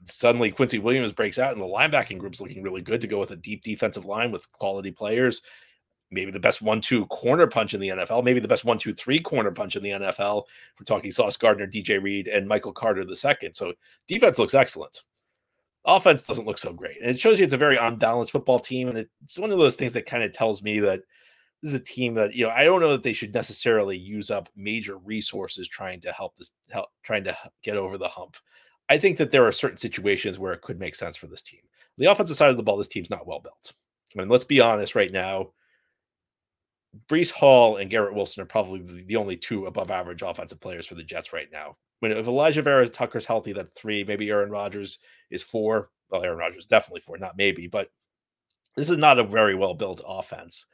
suddenly 0.07 0.51
Quincy 0.51 0.79
Williams 0.79 1.13
breaks 1.13 1.39
out 1.39 1.53
and 1.53 1.61
the 1.61 1.67
linebacking 1.67 2.19
group's 2.19 2.41
looking 2.41 2.63
really 2.63 2.83
good 2.83 3.01
to 3.01 3.07
go 3.07 3.19
with 3.19 3.31
a 3.31 3.37
deep 3.37 3.63
defensive 3.63 4.05
line 4.05 4.33
with 4.33 4.51
quality 4.53 4.91
players. 4.91 5.43
Maybe 6.13 6.33
the 6.33 6.41
best 6.41 6.61
one-two 6.61 7.07
corner 7.07 7.47
punch 7.47 7.73
in 7.73 7.81
the 7.81 7.89
NFL, 7.89 8.25
maybe 8.25 8.41
the 8.41 8.49
best 8.49 8.65
one-two-three 8.65 9.21
corner 9.21 9.53
punch 9.53 9.77
in 9.77 9.83
the 9.83 9.91
NFL. 9.91 10.45
We're 10.79 10.85
talking 10.85 11.11
Sauce 11.11 11.37
Gardner, 11.37 11.69
DJ 11.69 12.03
Reed, 12.03 12.27
and 12.27 12.49
Michael 12.49 12.73
Carter 12.73 13.05
the 13.05 13.15
second. 13.15 13.55
So 13.55 13.73
defense 14.09 14.39
looks 14.39 14.55
excellent. 14.55 15.03
Offense 15.85 16.23
doesn't 16.23 16.47
look 16.47 16.59
so 16.59 16.73
great. 16.73 17.01
And 17.01 17.11
it 17.11 17.21
shows 17.21 17.39
you 17.39 17.45
it's 17.45 17.55
a 17.55 17.59
very 17.59 17.77
unbalanced 17.77 18.33
football 18.33 18.59
team. 18.59 18.89
And 18.89 18.99
it's 18.99 19.39
one 19.39 19.51
of 19.51 19.59
those 19.59 19.77
things 19.77 19.93
that 19.93 20.05
kind 20.05 20.23
of 20.23 20.33
tells 20.33 20.63
me 20.63 20.81
that 20.81 21.01
this 21.63 21.73
is 21.73 21.79
a 21.79 21.83
team 21.83 22.15
that, 22.15 22.35
you 22.35 22.45
know, 22.45 22.51
I 22.51 22.65
don't 22.65 22.81
know 22.81 22.93
that 22.93 23.03
they 23.03 23.13
should 23.13 23.33
necessarily 23.33 23.97
use 23.97 24.31
up 24.31 24.49
major 24.57 24.99
resources 24.99 25.69
trying 25.69 26.01
to 26.01 26.13
help 26.13 26.37
this 26.37 26.51
help 26.71 26.89
trying 27.03 27.25
to 27.25 27.37
get 27.63 27.77
over 27.77 27.99
the 27.99 28.09
hump. 28.09 28.37
I 28.89 28.99
think 28.99 29.17
that 29.19 29.31
there 29.31 29.47
are 29.47 29.53
certain 29.53 29.79
situations 29.79 30.39
where 30.39 30.53
it 30.53 30.63
could 30.63 30.81
make 30.81 30.97
sense 30.97 31.17
for 31.17 31.29
this 31.29 31.43
team. 31.43 31.61
The 31.97 32.07
offensive 32.07 32.37
side 32.37 32.51
of 32.51 32.57
the 32.57 32.63
ball, 32.63 32.77
this 32.77 32.89
team's 32.89 33.11
not 33.11 33.27
well 33.27 33.41
built. 33.41 33.73
I 34.15 34.19
mean, 34.19 34.29
let's 34.29 34.45
be 34.45 34.61
honest 34.61 34.95
right 34.95 35.13
now. 35.13 35.51
Breece 37.09 37.31
Hall 37.31 37.77
and 37.77 37.91
Garrett 37.91 38.15
Wilson 38.15 38.43
are 38.43 38.47
probably 38.47 39.05
the 39.05 39.17
only 39.17 39.37
two 39.37 39.67
above 39.67 39.91
average 39.91 40.23
offensive 40.23 40.61
players 40.61 40.87
for 40.87 40.95
the 40.95 41.05
Jets 41.05 41.33
right 41.33 41.49
now. 41.53 41.77
When 42.01 42.13
if 42.13 42.27
Alijah 42.27 42.65
Vera-Tucker's 42.65 43.27
healthy, 43.27 43.53
that's 43.53 43.79
three. 43.79 44.05
Maybe 44.05 44.31
Aaron 44.31 44.51
Rodgers 44.51 44.99
is 45.31 45.43
four. 45.43 45.91
Well, 46.11 46.23
Aaron 46.23 46.39
Rodgers 46.39 46.65
is 46.65 46.69
definitely 46.69 47.03
four, 47.03 47.19
not 47.19 47.37
maybe, 47.37 47.67
but 47.67 47.91
this 48.77 48.91
is 48.91 48.99
not 48.99 49.19
a 49.19 49.25
very 49.25 49.55
well 49.55 49.75
built 49.75 50.01
offense. 50.07 50.67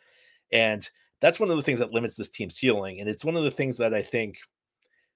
And 0.53 0.89
that's 1.21 1.41
one 1.41 1.51
of 1.51 1.57
the 1.57 1.63
things 1.63 1.81
that 1.81 1.93
limits 1.93 2.15
this 2.15 2.31
team 2.31 2.51
ceiling. 2.51 3.01
And 3.01 3.09
it's 3.09 3.25
one 3.25 3.37
of 3.37 3.45
the 3.45 3.51
things 3.51 3.77
that 3.79 3.93
I 3.93 4.03
think 4.03 4.39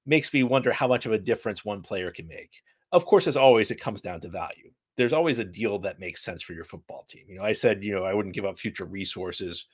makes 0.06 0.32
me 0.32 0.42
wonder 0.42 0.72
how 0.72 0.88
much 0.88 1.06
of 1.06 1.12
a 1.12 1.18
difference 1.18 1.64
one 1.64 1.82
player 1.82 2.10
can 2.10 2.26
make. 2.26 2.50
Of 2.92 3.06
course, 3.06 3.26
as 3.26 3.36
always, 3.36 3.70
it 3.70 3.80
comes 3.80 4.02
down 4.02 4.20
to 4.20 4.28
value. 4.28 4.70
There's 4.96 5.12
always 5.12 5.38
a 5.38 5.44
deal 5.44 5.78
that 5.80 6.00
makes 6.00 6.24
sense 6.24 6.42
for 6.42 6.52
your 6.52 6.64
football 6.64 7.04
team. 7.08 7.24
You 7.28 7.38
know, 7.38 7.44
I 7.44 7.52
said, 7.52 7.84
you 7.84 7.94
know, 7.94 8.04
I 8.04 8.12
wouldn't 8.12 8.34
give 8.34 8.44
up 8.44 8.58
future 8.58 8.84
resources 8.84 9.66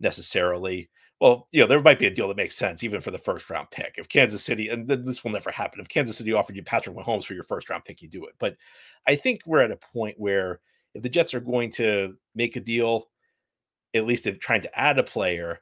necessarily. 0.00 0.88
Well, 1.20 1.46
you 1.50 1.60
know, 1.60 1.66
there 1.66 1.80
might 1.80 1.98
be 1.98 2.06
a 2.06 2.10
mm-hmm. 2.10 2.14
deal 2.14 2.28
that 2.28 2.36
makes 2.36 2.56
sense 2.56 2.82
even 2.82 3.00
for 3.00 3.10
the 3.10 3.18
first 3.18 3.48
round 3.48 3.70
pick. 3.70 3.94
If 3.96 4.08
Kansas 4.08 4.44
City, 4.44 4.68
and 4.68 4.88
this 4.88 5.24
will 5.24 5.30
never 5.30 5.50
happen, 5.50 5.80
if 5.80 5.88
Kansas 5.88 6.16
City 6.18 6.32
offered 6.32 6.56
you 6.56 6.62
Patrick 6.62 6.96
Mahomes 6.96 7.24
for 7.24 7.34
your 7.34 7.44
first 7.44 7.70
round 7.70 7.84
pick, 7.84 8.02
you 8.02 8.08
do 8.08 8.26
it. 8.26 8.34
But 8.38 8.56
I 9.06 9.16
think 9.16 9.40
we're 9.46 9.60
at 9.60 9.70
a 9.70 9.76
point 9.76 10.16
where 10.18 10.60
if 10.94 11.02
the 11.02 11.08
Jets 11.08 11.34
are 11.34 11.40
going 11.40 11.70
to 11.72 12.14
make 12.34 12.56
a 12.56 12.60
deal, 12.60 13.08
at 13.94 14.06
least 14.06 14.26
if 14.26 14.38
trying 14.38 14.62
to 14.62 14.78
add 14.78 14.98
a 14.98 15.02
player, 15.02 15.60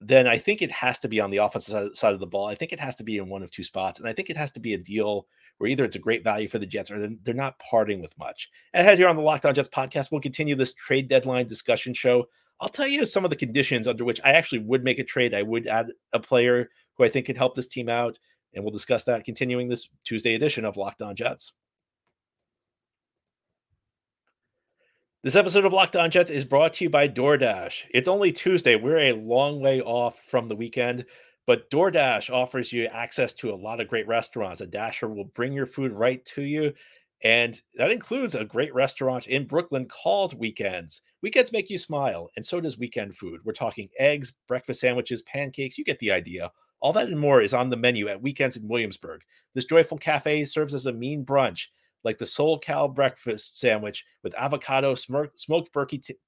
then 0.00 0.26
I 0.26 0.38
think 0.38 0.60
it 0.60 0.70
has 0.72 0.98
to 1.00 1.08
be 1.08 1.20
on 1.20 1.30
the 1.30 1.38
offensive 1.38 1.96
side 1.96 2.12
of 2.12 2.20
the 2.20 2.26
ball. 2.26 2.46
I 2.46 2.54
think 2.54 2.72
it 2.72 2.80
has 2.80 2.96
to 2.96 3.04
be 3.04 3.18
in 3.18 3.28
one 3.28 3.42
of 3.42 3.50
two 3.50 3.64
spots. 3.64 3.98
And 3.98 4.08
I 4.08 4.12
think 4.12 4.28
it 4.28 4.36
has 4.36 4.52
to 4.52 4.60
be 4.60 4.74
a 4.74 4.78
deal 4.78 5.26
where 5.58 5.70
either 5.70 5.84
it's 5.84 5.96
a 5.96 6.00
great 6.00 6.22
value 6.22 6.48
for 6.48 6.58
the 6.58 6.66
Jets 6.66 6.90
or 6.90 7.08
they're 7.24 7.34
not 7.34 7.58
parting 7.58 8.02
with 8.02 8.16
much. 8.18 8.50
And 8.74 8.82
Ahead 8.82 8.98
here 8.98 9.08
on 9.08 9.16
the 9.16 9.22
Locked 9.22 9.46
On 9.46 9.54
Jets 9.54 9.70
podcast, 9.70 10.12
we'll 10.12 10.20
continue 10.20 10.54
this 10.54 10.74
trade 10.74 11.08
deadline 11.08 11.46
discussion 11.46 11.94
show. 11.94 12.26
I'll 12.60 12.68
tell 12.68 12.86
you 12.86 13.04
some 13.04 13.24
of 13.24 13.30
the 13.30 13.36
conditions 13.36 13.86
under 13.86 14.04
which 14.04 14.20
I 14.24 14.32
actually 14.32 14.60
would 14.60 14.84
make 14.84 14.98
a 14.98 15.04
trade. 15.04 15.34
I 15.34 15.42
would 15.42 15.66
add 15.66 15.92
a 16.12 16.20
player 16.20 16.70
who 16.96 17.04
I 17.04 17.08
think 17.08 17.26
could 17.26 17.36
help 17.36 17.54
this 17.54 17.66
team 17.66 17.88
out. 17.88 18.18
And 18.54 18.64
we'll 18.64 18.72
discuss 18.72 19.04
that 19.04 19.24
continuing 19.24 19.68
this 19.68 19.88
Tuesday 20.04 20.34
edition 20.34 20.64
of 20.64 20.78
Locked 20.78 21.02
On 21.02 21.14
Jets. 21.14 21.52
This 25.22 25.36
episode 25.36 25.64
of 25.64 25.72
Locked 25.72 25.96
On 25.96 26.10
Jets 26.10 26.30
is 26.30 26.44
brought 26.44 26.74
to 26.74 26.84
you 26.84 26.90
by 26.90 27.08
DoorDash. 27.08 27.86
It's 27.90 28.08
only 28.08 28.32
Tuesday. 28.32 28.76
We're 28.76 29.10
a 29.10 29.12
long 29.12 29.60
way 29.60 29.80
off 29.80 30.18
from 30.28 30.48
the 30.48 30.56
weekend. 30.56 31.04
But 31.46 31.70
DoorDash 31.70 32.32
offers 32.32 32.72
you 32.72 32.86
access 32.86 33.34
to 33.34 33.52
a 33.52 33.56
lot 33.56 33.80
of 33.80 33.88
great 33.88 34.08
restaurants. 34.08 34.60
A 34.60 34.66
Dasher 34.66 35.08
will 35.08 35.24
bring 35.24 35.52
your 35.52 35.66
food 35.66 35.92
right 35.92 36.24
to 36.26 36.42
you. 36.42 36.72
And 37.24 37.60
that 37.76 37.90
includes 37.90 38.34
a 38.34 38.44
great 38.44 38.74
restaurant 38.74 39.26
in 39.26 39.46
Brooklyn 39.46 39.86
called 39.86 40.38
Weekends. 40.38 41.00
Weekends 41.22 41.52
make 41.52 41.70
you 41.70 41.78
smile, 41.78 42.28
and 42.36 42.44
so 42.44 42.60
does 42.60 42.78
weekend 42.78 43.16
food. 43.16 43.40
We're 43.44 43.52
talking 43.52 43.88
eggs, 43.98 44.34
breakfast 44.46 44.80
sandwiches, 44.80 45.22
pancakes. 45.22 45.78
You 45.78 45.84
get 45.84 45.98
the 45.98 46.12
idea. 46.12 46.52
All 46.80 46.92
that 46.92 47.08
and 47.08 47.18
more 47.18 47.40
is 47.40 47.54
on 47.54 47.70
the 47.70 47.76
menu 47.76 48.08
at 48.08 48.20
Weekends 48.20 48.56
in 48.56 48.68
Williamsburg. 48.68 49.22
This 49.54 49.64
joyful 49.64 49.98
cafe 49.98 50.44
serves 50.44 50.74
as 50.74 50.86
a 50.86 50.92
mean 50.92 51.24
brunch 51.24 51.66
like 52.06 52.18
the 52.18 52.26
Soul 52.26 52.56
Cal 52.56 52.86
breakfast 52.86 53.58
sandwich 53.58 54.04
with 54.22 54.32
avocado, 54.36 54.94
smoked 54.94 55.76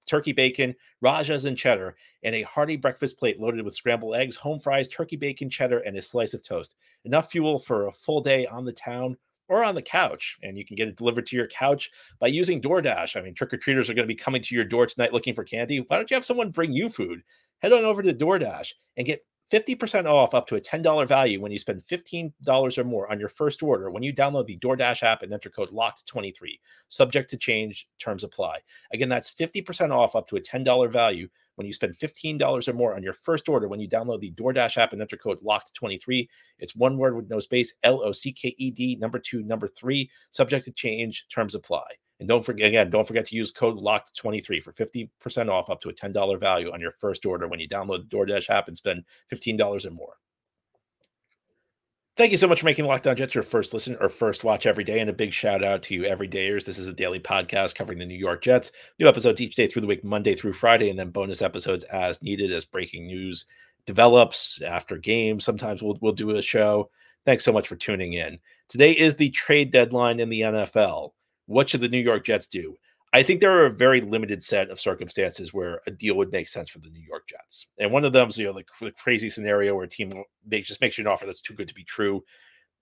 turkey 0.06 0.32
bacon, 0.32 0.74
Rajas, 1.00 1.44
and 1.44 1.56
cheddar, 1.56 1.96
and 2.24 2.34
a 2.34 2.42
hearty 2.42 2.76
breakfast 2.76 3.16
plate 3.16 3.38
loaded 3.38 3.64
with 3.64 3.76
scrambled 3.76 4.16
eggs, 4.16 4.34
home 4.34 4.58
fries, 4.58 4.88
turkey 4.88 5.14
bacon, 5.14 5.48
cheddar, 5.48 5.78
and 5.78 5.96
a 5.96 6.02
slice 6.02 6.34
of 6.34 6.42
toast. 6.42 6.74
Enough 7.04 7.30
fuel 7.30 7.60
for 7.60 7.86
a 7.86 7.92
full 7.92 8.20
day 8.20 8.44
on 8.46 8.64
the 8.64 8.72
town 8.72 9.16
or 9.48 9.64
on 9.64 9.74
the 9.74 9.82
couch. 9.82 10.38
And 10.42 10.56
you 10.56 10.64
can 10.64 10.76
get 10.76 10.88
it 10.88 10.96
delivered 10.96 11.26
to 11.26 11.36
your 11.36 11.48
couch 11.48 11.90
by 12.18 12.28
using 12.28 12.60
DoorDash. 12.60 13.16
I 13.16 13.22
mean, 13.22 13.34
trick 13.34 13.52
or 13.52 13.56
treaters 13.56 13.88
are 13.88 13.94
going 13.94 14.06
to 14.06 14.14
be 14.14 14.18
coming 14.18 14.42
to 14.42 14.54
your 14.54 14.64
door 14.64 14.86
tonight 14.86 15.12
looking 15.12 15.34
for 15.34 15.44
candy. 15.44 15.78
Why 15.80 15.96
don't 15.96 16.10
you 16.10 16.14
have 16.14 16.24
someone 16.24 16.50
bring 16.50 16.72
you 16.72 16.88
food? 16.88 17.22
Head 17.60 17.72
on 17.72 17.84
over 17.84 18.02
to 18.02 18.14
DoorDash 18.14 18.72
and 18.96 19.06
get 19.06 19.24
50% 19.50 20.06
off 20.06 20.34
up 20.34 20.46
to 20.48 20.56
a 20.56 20.60
$10 20.60 21.08
value 21.08 21.40
when 21.40 21.50
you 21.50 21.58
spend 21.58 21.82
$15 21.90 22.78
or 22.78 22.84
more 22.84 23.10
on 23.10 23.18
your 23.18 23.30
first 23.30 23.62
order 23.62 23.90
when 23.90 24.02
you 24.02 24.12
download 24.12 24.46
the 24.46 24.58
DoorDash 24.58 25.02
app 25.02 25.22
and 25.22 25.32
enter 25.32 25.48
code 25.48 25.70
LOCKED23. 25.70 26.58
Subject 26.88 27.30
to 27.30 27.36
change, 27.36 27.88
terms 27.98 28.24
apply. 28.24 28.58
Again, 28.92 29.08
that's 29.08 29.32
50% 29.32 29.90
off 29.90 30.14
up 30.14 30.28
to 30.28 30.36
a 30.36 30.40
$10 30.40 30.92
value 30.92 31.28
when 31.58 31.66
you 31.66 31.72
spend 31.72 31.98
$15 31.98 32.68
or 32.68 32.72
more 32.72 32.94
on 32.94 33.02
your 33.02 33.12
first 33.12 33.48
order 33.48 33.66
when 33.66 33.80
you 33.80 33.88
download 33.88 34.20
the 34.20 34.30
DoorDash 34.32 34.76
app 34.76 34.92
and 34.92 35.02
enter 35.02 35.16
code 35.16 35.40
LOCKED23. 35.40 36.28
It's 36.60 36.76
one 36.76 36.96
word 36.96 37.16
with 37.16 37.28
no 37.28 37.40
space, 37.40 37.74
L 37.82 38.00
O 38.04 38.12
C 38.12 38.32
K 38.32 38.54
E 38.58 38.70
D, 38.70 38.96
number 38.96 39.18
two, 39.18 39.42
number 39.42 39.66
three, 39.66 40.08
subject 40.30 40.64
to 40.66 40.72
change, 40.72 41.26
terms 41.28 41.56
apply. 41.56 41.84
And 42.20 42.28
don't 42.28 42.44
forget, 42.44 42.68
again, 42.68 42.90
don't 42.90 43.06
forget 43.06 43.26
to 43.26 43.36
use 43.36 43.50
code 43.50 43.76
LOCKED23 43.76 44.62
for 44.62 44.72
50% 44.72 45.48
off 45.48 45.68
up 45.68 45.80
to 45.80 45.88
a 45.88 45.92
$10 45.92 46.40
value 46.40 46.72
on 46.72 46.80
your 46.80 46.92
first 46.92 47.26
order 47.26 47.48
when 47.48 47.60
you 47.60 47.68
download 47.68 48.08
the 48.08 48.16
DoorDash 48.16 48.50
app 48.50 48.68
and 48.68 48.76
spend 48.76 49.04
$15 49.32 49.86
or 49.86 49.90
more. 49.90 50.14
Thank 52.18 52.32
you 52.32 52.36
so 52.36 52.48
much 52.48 52.58
for 52.58 52.66
making 52.66 52.84
Locked 52.84 53.06
On 53.06 53.14
Jets 53.14 53.36
your 53.36 53.44
first 53.44 53.72
listen 53.72 53.96
or 54.00 54.08
first 54.08 54.42
watch 54.42 54.66
every 54.66 54.82
day. 54.82 54.98
And 54.98 55.08
a 55.08 55.12
big 55.12 55.32
shout 55.32 55.62
out 55.62 55.84
to 55.84 55.94
you, 55.94 56.02
everydayers. 56.02 56.64
This 56.64 56.76
is 56.76 56.88
a 56.88 56.92
daily 56.92 57.20
podcast 57.20 57.76
covering 57.76 58.00
the 58.00 58.06
New 58.06 58.18
York 58.18 58.42
Jets. 58.42 58.72
New 58.98 59.06
episodes 59.06 59.40
each 59.40 59.54
day 59.54 59.68
through 59.68 59.82
the 59.82 59.86
week, 59.86 60.02
Monday 60.02 60.34
through 60.34 60.54
Friday, 60.54 60.90
and 60.90 60.98
then 60.98 61.10
bonus 61.10 61.42
episodes 61.42 61.84
as 61.84 62.20
needed 62.20 62.50
as 62.50 62.64
breaking 62.64 63.06
news 63.06 63.44
develops 63.86 64.60
after 64.62 64.96
games. 64.98 65.44
Sometimes 65.44 65.80
we'll, 65.80 65.96
we'll 66.00 66.12
do 66.12 66.36
a 66.36 66.42
show. 66.42 66.90
Thanks 67.24 67.44
so 67.44 67.52
much 67.52 67.68
for 67.68 67.76
tuning 67.76 68.14
in. 68.14 68.40
Today 68.68 68.90
is 68.90 69.14
the 69.14 69.30
trade 69.30 69.70
deadline 69.70 70.18
in 70.18 70.28
the 70.28 70.40
NFL. 70.40 71.12
What 71.46 71.68
should 71.68 71.82
the 71.82 71.88
New 71.88 72.00
York 72.00 72.24
Jets 72.24 72.48
do? 72.48 72.76
I 73.12 73.22
think 73.22 73.40
there 73.40 73.58
are 73.58 73.66
a 73.66 73.72
very 73.72 74.02
limited 74.02 74.42
set 74.42 74.68
of 74.70 74.80
circumstances 74.80 75.54
where 75.54 75.80
a 75.86 75.90
deal 75.90 76.16
would 76.16 76.30
make 76.30 76.46
sense 76.46 76.68
for 76.68 76.78
the 76.78 76.90
New 76.90 77.00
York 77.00 77.26
Jets. 77.26 77.68
And 77.78 77.90
one 77.90 78.04
of 78.04 78.12
them 78.12 78.28
is, 78.28 78.38
you 78.38 78.46
know, 78.46 78.60
the, 78.80 78.92
crazy 78.92 79.30
scenario 79.30 79.74
where 79.74 79.84
a 79.84 79.88
team 79.88 80.12
they 80.46 80.60
just 80.60 80.80
makes 80.80 80.98
you 80.98 81.02
an 81.02 81.08
offer 81.08 81.24
that's 81.24 81.40
too 81.40 81.54
good 81.54 81.68
to 81.68 81.74
be 81.74 81.84
true. 81.84 82.22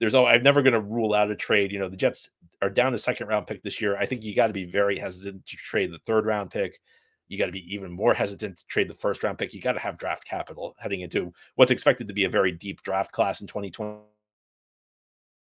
There's 0.00 0.14
all 0.14 0.26
I'm 0.26 0.42
never 0.42 0.62
going 0.62 0.72
to 0.72 0.80
rule 0.80 1.14
out 1.14 1.30
a 1.30 1.36
trade. 1.36 1.70
You 1.70 1.78
know, 1.78 1.88
the 1.88 1.96
Jets 1.96 2.30
are 2.60 2.68
down 2.68 2.94
a 2.94 2.98
second 2.98 3.28
round 3.28 3.46
pick 3.46 3.62
this 3.62 3.80
year. 3.80 3.96
I 3.96 4.06
think 4.06 4.22
you 4.22 4.34
got 4.34 4.48
to 4.48 4.52
be 4.52 4.64
very 4.64 4.98
hesitant 4.98 5.46
to 5.46 5.56
trade 5.56 5.92
the 5.92 6.00
third 6.06 6.26
round 6.26 6.50
pick. 6.50 6.80
You 7.28 7.38
got 7.38 7.46
to 7.46 7.52
be 7.52 7.72
even 7.72 7.92
more 7.92 8.14
hesitant 8.14 8.58
to 8.58 8.66
trade 8.66 8.88
the 8.88 8.94
first 8.94 9.22
round 9.22 9.38
pick. 9.38 9.54
You 9.54 9.60
got 9.60 9.72
to 9.72 9.80
have 9.80 9.96
draft 9.96 10.24
capital 10.24 10.74
heading 10.78 11.00
into 11.00 11.32
what's 11.54 11.70
expected 11.70 12.08
to 12.08 12.14
be 12.14 12.24
a 12.24 12.30
very 12.30 12.52
deep 12.52 12.82
draft 12.82 13.12
class 13.12 13.40
in 13.40 13.46
2020. 13.46 14.00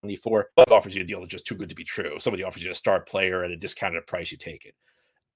24 0.02 0.50
offers 0.70 0.96
you 0.96 1.02
a 1.02 1.06
deal 1.06 1.20
that's 1.20 1.32
just 1.32 1.46
too 1.46 1.56
good 1.56 1.70
to 1.70 1.76
be 1.76 1.84
true. 1.84 2.20
Somebody 2.20 2.44
offers 2.44 2.64
you 2.64 2.72
a 2.72 2.76
star 2.76 3.02
player 3.02 3.44
at 3.44 3.52
a 3.52 3.58
discounted 3.58 4.08
price, 4.08 4.32
you 4.32 4.38
take 4.38 4.66
it. 4.66 4.76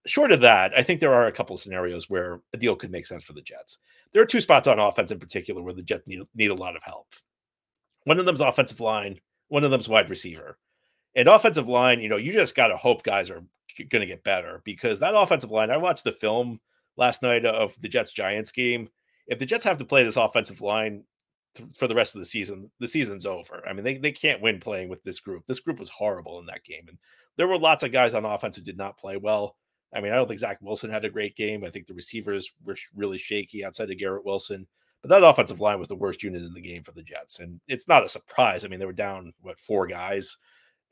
Short 0.05 0.31
of 0.31 0.41
that, 0.41 0.73
I 0.77 0.83
think 0.83 0.99
there 0.99 1.13
are 1.13 1.27
a 1.27 1.31
couple 1.31 1.53
of 1.53 1.61
scenarios 1.61 2.09
where 2.09 2.41
a 2.53 2.57
deal 2.57 2.75
could 2.75 2.91
make 2.91 3.05
sense 3.05 3.23
for 3.23 3.33
the 3.33 3.41
Jets. 3.41 3.77
There 4.11 4.21
are 4.21 4.25
two 4.25 4.41
spots 4.41 4.67
on 4.67 4.79
offense 4.79 5.11
in 5.11 5.19
particular 5.19 5.61
where 5.61 5.73
the 5.73 5.81
Jets 5.81 6.07
need, 6.07 6.21
need 6.35 6.51
a 6.51 6.55
lot 6.55 6.75
of 6.75 6.83
help. 6.83 7.07
One 8.03 8.19
of 8.19 8.25
them's 8.25 8.41
offensive 8.41 8.81
line, 8.81 9.19
one 9.47 9.63
of 9.63 9.71
them's 9.71 9.87
wide 9.87 10.09
receiver. 10.09 10.57
And 11.15 11.29
offensive 11.29 11.69
line, 11.69 12.01
you 12.01 12.09
know, 12.09 12.17
you 12.17 12.33
just 12.33 12.55
got 12.55 12.67
to 12.67 12.77
hope 12.77 13.03
guys 13.03 13.29
are 13.29 13.43
going 13.77 14.01
to 14.01 14.05
get 14.05 14.23
better 14.23 14.61
because 14.65 14.99
that 14.99 15.15
offensive 15.15 15.51
line, 15.51 15.71
I 15.71 15.77
watched 15.77 16.03
the 16.03 16.11
film 16.11 16.59
last 16.97 17.21
night 17.21 17.45
of 17.45 17.75
the 17.81 17.89
Jets 17.89 18.11
Giants 18.11 18.51
game. 18.51 18.89
If 19.27 19.39
the 19.39 19.45
Jets 19.45 19.63
have 19.63 19.77
to 19.77 19.85
play 19.85 20.03
this 20.03 20.17
offensive 20.17 20.61
line 20.61 21.05
for 21.75 21.87
the 21.87 21.95
rest 21.95 22.15
of 22.15 22.19
the 22.19 22.25
season, 22.25 22.69
the 22.79 22.87
season's 22.87 23.25
over. 23.25 23.63
I 23.67 23.73
mean, 23.73 23.83
they, 23.83 23.97
they 23.97 24.11
can't 24.11 24.41
win 24.41 24.59
playing 24.59 24.89
with 24.89 25.03
this 25.03 25.19
group. 25.19 25.45
This 25.45 25.59
group 25.59 25.79
was 25.79 25.89
horrible 25.89 26.39
in 26.39 26.45
that 26.47 26.63
game. 26.63 26.85
And 26.87 26.97
there 27.37 27.47
were 27.47 27.57
lots 27.57 27.83
of 27.83 27.91
guys 27.91 28.13
on 28.13 28.25
offense 28.25 28.55
who 28.55 28.63
did 28.63 28.77
not 28.77 28.97
play 28.97 29.17
well. 29.17 29.57
I 29.95 30.01
mean, 30.01 30.11
I 30.11 30.15
don't 30.15 30.27
think 30.27 30.39
Zach 30.39 30.57
Wilson 30.61 30.89
had 30.89 31.05
a 31.05 31.09
great 31.09 31.35
game. 31.35 31.63
I 31.63 31.69
think 31.69 31.85
the 31.85 31.93
receivers 31.93 32.51
were 32.63 32.75
really 32.95 33.17
shaky 33.17 33.63
outside 33.63 33.91
of 33.91 33.97
Garrett 33.97 34.25
Wilson. 34.25 34.65
But 35.01 35.09
that 35.09 35.23
offensive 35.23 35.59
line 35.59 35.79
was 35.79 35.87
the 35.87 35.95
worst 35.95 36.23
unit 36.23 36.41
in 36.41 36.53
the 36.53 36.61
game 36.61 36.83
for 36.83 36.93
the 36.93 37.03
Jets. 37.03 37.39
And 37.39 37.59
it's 37.67 37.87
not 37.87 38.05
a 38.05 38.09
surprise. 38.09 38.63
I 38.63 38.69
mean, 38.69 38.79
they 38.79 38.85
were 38.85 38.93
down, 38.93 39.33
what, 39.41 39.59
four 39.59 39.85
guys. 39.85 40.37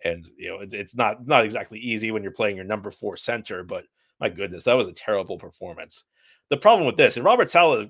And, 0.03 0.29
you 0.37 0.49
know, 0.49 0.59
it, 0.59 0.73
it's 0.73 0.95
not 0.95 1.25
not 1.25 1.45
exactly 1.45 1.79
easy 1.79 2.11
when 2.11 2.21
you're 2.21 2.31
playing 2.31 2.55
your 2.55 2.65
number 2.65 2.91
four 2.91 3.17
center, 3.17 3.63
but 3.63 3.85
my 4.19 4.29
goodness, 4.29 4.65
that 4.65 4.77
was 4.77 4.87
a 4.87 4.93
terrible 4.93 5.37
performance. 5.37 6.03
The 6.49 6.57
problem 6.57 6.85
with 6.85 6.97
this, 6.97 7.15
and 7.15 7.25
Robert 7.25 7.49
Saleh 7.49 7.89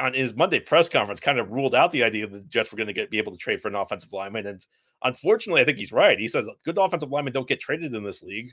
on 0.00 0.14
his 0.14 0.34
Monday 0.34 0.60
press 0.60 0.88
conference 0.88 1.20
kind 1.20 1.38
of 1.38 1.50
ruled 1.50 1.74
out 1.74 1.92
the 1.92 2.04
idea 2.04 2.26
that 2.26 2.36
the 2.36 2.48
Jets 2.48 2.70
were 2.70 2.76
going 2.76 2.86
to 2.86 2.92
get 2.92 3.10
be 3.10 3.18
able 3.18 3.32
to 3.32 3.38
trade 3.38 3.60
for 3.60 3.68
an 3.68 3.74
offensive 3.74 4.12
lineman. 4.12 4.46
And 4.46 4.64
unfortunately, 5.02 5.60
I 5.60 5.64
think 5.64 5.78
he's 5.78 5.92
right. 5.92 6.18
He 6.18 6.28
says 6.28 6.46
good 6.64 6.78
offensive 6.78 7.10
linemen 7.10 7.32
don't 7.32 7.48
get 7.48 7.60
traded 7.60 7.94
in 7.94 8.04
this 8.04 8.22
league 8.22 8.52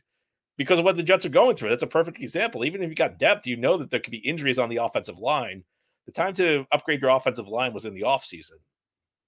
because 0.58 0.80
of 0.80 0.86
what 0.86 0.98
the 0.98 1.04
Jets 1.04 1.25
are 1.25 1.30
going 1.30 1.56
through. 1.56 1.70
That's 1.70 1.84
a 1.84 1.88
perfect 1.88 2.22
example. 2.22 2.66
Even 2.66 2.82
if 2.82 2.90
you 2.90 2.96
got 2.96 3.20
depth, 3.20 3.46
you 3.46 3.58
know 3.58 3.78
that 3.78 3.92
there 3.92 4.00
could 4.00 4.12
be 4.12 4.18
injuries 4.18 4.60
on 4.60 4.70
the 4.70 4.78
offensive 4.78 5.20
line. 5.20 5.64
The 6.06 6.12
time 6.12 6.34
to 6.36 6.66
upgrade 6.72 7.02
your 7.02 7.12
offensive 7.12 7.48
line 7.48 7.74
was 7.74 7.86
in 7.86 7.94
the 7.94 8.02
offseason. 8.02 8.60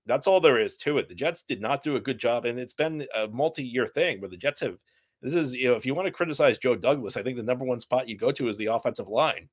That's 0.06 0.28
all 0.28 0.40
there 0.40 0.60
is 0.60 0.78
to 0.78 1.00
it. 1.00 1.10
The 1.10 1.16
Jets 1.16 1.42
did 1.42 1.60
not 1.60 1.84
do 1.84 1.98
a 1.98 2.02
good 2.02 2.18
job, 2.18 2.46
and 2.46 2.58
it's 2.58 2.74
been 2.74 3.06
a 3.14 3.28
multi-year 3.28 3.88
thing 3.88 4.22
where 4.22 4.30
the 4.30 4.38
Jets 4.38 4.62
have. 4.62 4.78
This 5.22 5.34
is, 5.34 5.56
you 5.56 5.68
know, 5.68 5.76
if 5.76 5.86
you 5.86 5.96
want 5.96 6.06
to 6.06 6.12
criticize 6.12 6.60
Joe 6.60 6.76
Douglas, 6.76 7.18
I 7.18 7.24
think 7.24 7.38
the 7.38 7.44
number 7.44 7.66
one 7.66 7.80
spot 7.80 8.08
you 8.08 8.16
go 8.16 8.32
to 8.32 8.48
is 8.48 8.58
the 8.58 8.68
offensive 8.68 9.08
line. 9.08 9.50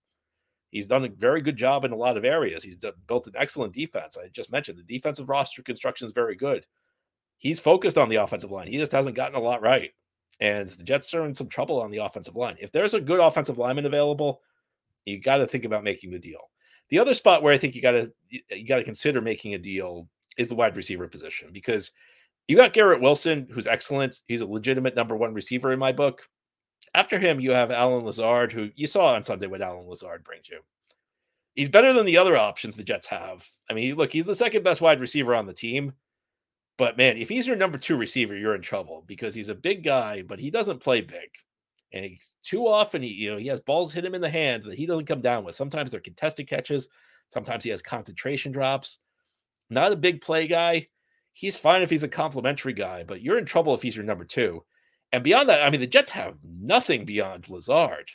He's 0.74 0.88
done 0.88 1.04
a 1.04 1.08
very 1.08 1.40
good 1.40 1.56
job 1.56 1.84
in 1.84 1.92
a 1.92 1.96
lot 1.96 2.16
of 2.16 2.24
areas. 2.24 2.64
He's 2.64 2.74
built 3.06 3.28
an 3.28 3.34
excellent 3.36 3.72
defense. 3.72 4.18
I 4.18 4.26
just 4.32 4.50
mentioned 4.50 4.76
the 4.76 4.82
defensive 4.82 5.28
roster 5.28 5.62
construction 5.62 6.04
is 6.04 6.10
very 6.12 6.34
good. 6.34 6.66
He's 7.38 7.60
focused 7.60 7.96
on 7.96 8.08
the 8.08 8.16
offensive 8.16 8.50
line. 8.50 8.66
He 8.66 8.76
just 8.76 8.90
hasn't 8.90 9.14
gotten 9.14 9.36
a 9.36 9.40
lot 9.40 9.62
right. 9.62 9.92
And 10.40 10.68
the 10.68 10.82
Jets 10.82 11.14
are 11.14 11.26
in 11.26 11.32
some 11.32 11.46
trouble 11.46 11.80
on 11.80 11.92
the 11.92 11.98
offensive 11.98 12.34
line. 12.34 12.56
If 12.58 12.72
there's 12.72 12.94
a 12.94 13.00
good 13.00 13.20
offensive 13.20 13.56
lineman 13.56 13.86
available, 13.86 14.40
you 15.04 15.20
got 15.20 15.36
to 15.36 15.46
think 15.46 15.64
about 15.64 15.84
making 15.84 16.10
the 16.10 16.18
deal. 16.18 16.50
The 16.88 16.98
other 16.98 17.14
spot 17.14 17.44
where 17.44 17.54
I 17.54 17.58
think 17.58 17.76
you 17.76 17.80
got 17.80 17.92
to 17.92 18.12
you 18.28 18.66
got 18.66 18.78
to 18.78 18.84
consider 18.84 19.20
making 19.20 19.54
a 19.54 19.58
deal 19.58 20.08
is 20.38 20.48
the 20.48 20.56
wide 20.56 20.74
receiver 20.74 21.06
position 21.06 21.50
because 21.52 21.92
you 22.48 22.56
got 22.56 22.72
Garrett 22.72 23.00
Wilson, 23.00 23.46
who's 23.48 23.68
excellent. 23.68 24.22
He's 24.26 24.40
a 24.40 24.46
legitimate 24.46 24.96
number 24.96 25.16
one 25.16 25.34
receiver 25.34 25.72
in 25.72 25.78
my 25.78 25.92
book. 25.92 26.22
After 26.94 27.18
him, 27.18 27.40
you 27.40 27.52
have 27.52 27.70
Allen 27.70 28.04
Lazard, 28.04 28.52
who 28.52 28.70
you 28.74 28.86
saw 28.86 29.14
on 29.14 29.22
Sunday 29.22 29.46
what 29.46 29.62
Allen 29.62 29.88
Lazard 29.88 30.24
brings 30.24 30.48
you. 30.48 30.60
He's 31.54 31.68
better 31.68 31.92
than 31.92 32.06
the 32.06 32.18
other 32.18 32.36
options 32.36 32.74
the 32.74 32.82
Jets 32.82 33.06
have. 33.06 33.48
I 33.70 33.74
mean, 33.74 33.94
look, 33.94 34.12
he's 34.12 34.26
the 34.26 34.34
second 34.34 34.64
best 34.64 34.80
wide 34.80 35.00
receiver 35.00 35.34
on 35.34 35.46
the 35.46 35.52
team. 35.52 35.92
But 36.76 36.96
man, 36.96 37.16
if 37.16 37.28
he's 37.28 37.46
your 37.46 37.56
number 37.56 37.78
two 37.78 37.96
receiver, 37.96 38.36
you're 38.36 38.56
in 38.56 38.62
trouble 38.62 39.04
because 39.06 39.34
he's 39.34 39.48
a 39.48 39.54
big 39.54 39.84
guy, 39.84 40.22
but 40.22 40.40
he 40.40 40.50
doesn't 40.50 40.80
play 40.80 41.00
big. 41.00 41.30
And 41.92 42.04
he's 42.04 42.34
too 42.42 42.66
often 42.66 43.02
he, 43.02 43.10
you 43.10 43.30
know, 43.30 43.36
he 43.38 43.46
has 43.46 43.60
balls 43.60 43.92
hit 43.92 44.04
him 44.04 44.16
in 44.16 44.20
the 44.20 44.28
hand 44.28 44.64
that 44.64 44.76
he 44.76 44.84
doesn't 44.84 45.06
come 45.06 45.20
down 45.20 45.44
with. 45.44 45.54
Sometimes 45.54 45.92
they're 45.92 46.00
contested 46.00 46.48
catches, 46.48 46.88
sometimes 47.32 47.62
he 47.62 47.70
has 47.70 47.82
concentration 47.82 48.50
drops. 48.50 48.98
Not 49.70 49.92
a 49.92 49.96
big 49.96 50.20
play 50.20 50.48
guy. 50.48 50.86
He's 51.32 51.56
fine 51.56 51.82
if 51.82 51.90
he's 51.90 52.02
a 52.02 52.08
complimentary 52.08 52.72
guy, 52.72 53.04
but 53.04 53.22
you're 53.22 53.38
in 53.38 53.44
trouble 53.44 53.74
if 53.74 53.82
he's 53.82 53.96
your 53.96 54.04
number 54.04 54.24
two. 54.24 54.64
And 55.14 55.22
beyond 55.22 55.48
that, 55.48 55.64
I 55.64 55.70
mean, 55.70 55.80
the 55.80 55.86
Jets 55.86 56.10
have 56.10 56.34
nothing 56.42 57.04
beyond 57.04 57.48
Lazard. 57.48 58.10